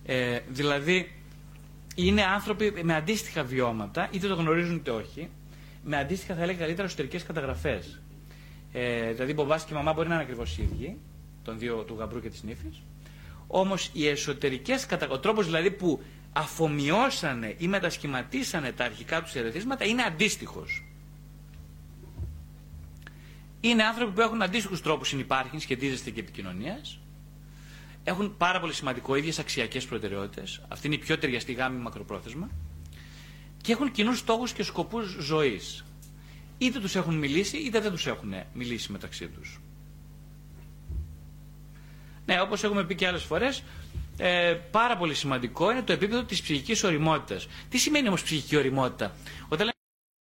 Ε, 0.05 0.39
δηλαδή, 0.49 1.11
είναι 1.95 2.23
άνθρωποι 2.23 2.73
με 2.83 2.95
αντίστοιχα 2.95 3.43
βιώματα, 3.43 4.07
είτε 4.11 4.27
το 4.27 4.35
γνωρίζουν 4.35 4.75
είτε 4.75 4.91
όχι, 4.91 5.29
με 5.83 5.97
αντίστοιχα 5.97 6.35
θα 6.35 6.41
έλεγα 6.41 6.57
καλύτερα 6.59 6.87
εσωτερικές 6.87 7.23
καταγραφές. 7.23 8.01
Ε, 8.73 9.11
δηλαδή, 9.11 9.33
ο 9.37 9.45
και 9.65 9.73
η 9.73 9.75
μαμά 9.75 9.93
μπορεί 9.93 10.07
να 10.07 10.13
είναι 10.13 10.23
ακριβώς 10.23 10.57
οι 10.57 10.61
ίδιοι, 10.63 10.97
των 11.43 11.59
δύο, 11.59 11.75
του 11.83 11.95
γαμπρού 11.99 12.21
και 12.21 12.29
της 12.29 12.43
νύφης. 12.43 12.81
Όμως 13.47 13.89
οι 13.93 14.07
εσωτερικές 14.07 14.85
καταγραφέ, 14.85 15.17
ο 15.19 15.19
τρόπος 15.21 15.45
δηλαδή 15.45 15.71
που 15.71 16.01
αφομοιώσανε 16.33 17.55
ή 17.57 17.67
μετασχηματίσανε 17.67 18.71
τα 18.71 18.83
αρχικά 18.83 19.23
τους 19.23 19.35
ερεθίσματα 19.35 19.85
είναι 19.85 20.01
αντίστοιχος. 20.01 20.83
Είναι 23.61 23.83
άνθρωποι 23.83 24.11
που 24.11 24.21
έχουν 24.21 24.41
αντίστοιχους 24.41 24.81
τρόπους 24.81 25.07
συνυπάρχει, 25.07 25.59
σχετίζεστε 25.59 26.09
και 26.09 26.19
επικοινωνίας. 26.19 26.99
Έχουν 28.03 28.37
πάρα 28.37 28.59
πολύ 28.59 28.73
σημαντικό 28.73 29.15
ίδιες 29.15 29.39
αξιακές 29.39 29.85
προτεραιότητες. 29.85 30.61
Αυτή 30.67 30.87
είναι 30.87 30.95
η 30.95 30.99
πιο 30.99 31.17
ταιριαστή 31.17 31.53
γάμη 31.53 31.77
μακροπρόθεσμα 31.77 32.49
και 33.61 33.71
έχουν 33.71 33.91
κοινούς 33.91 34.17
στόχους 34.19 34.53
και 34.53 34.63
σκοπούς 34.63 35.15
ζωής. 35.19 35.85
Είτε 36.57 36.79
τους 36.79 36.95
έχουν 36.95 37.15
μιλήσει, 37.15 37.57
είτε 37.57 37.79
δεν 37.79 37.91
τους 37.91 38.07
έχουν 38.07 38.33
μιλήσει 38.53 38.91
μεταξύ 38.91 39.27
τους. 39.27 39.59
Ναι, 42.25 42.41
όπως 42.41 42.63
έχουμε 42.63 42.83
πει 42.85 42.95
και 42.95 43.07
άλλες 43.07 43.23
φορές, 43.23 43.63
ε, 44.21 44.53
πάρα 44.71 44.97
πολύ 44.97 45.13
σημαντικό 45.13 45.71
είναι 45.71 45.81
το 45.81 45.93
επίπεδο 45.93 46.23
της 46.23 46.41
ψυχικής 46.41 46.83
οριμότητας. 46.83 47.47
Τι 47.69 47.77
σημαίνει 47.77 48.07
όμως 48.07 48.23
ψυχική 48.23 48.55
οριμότητα, 48.57 49.05
Όταν 49.05 49.38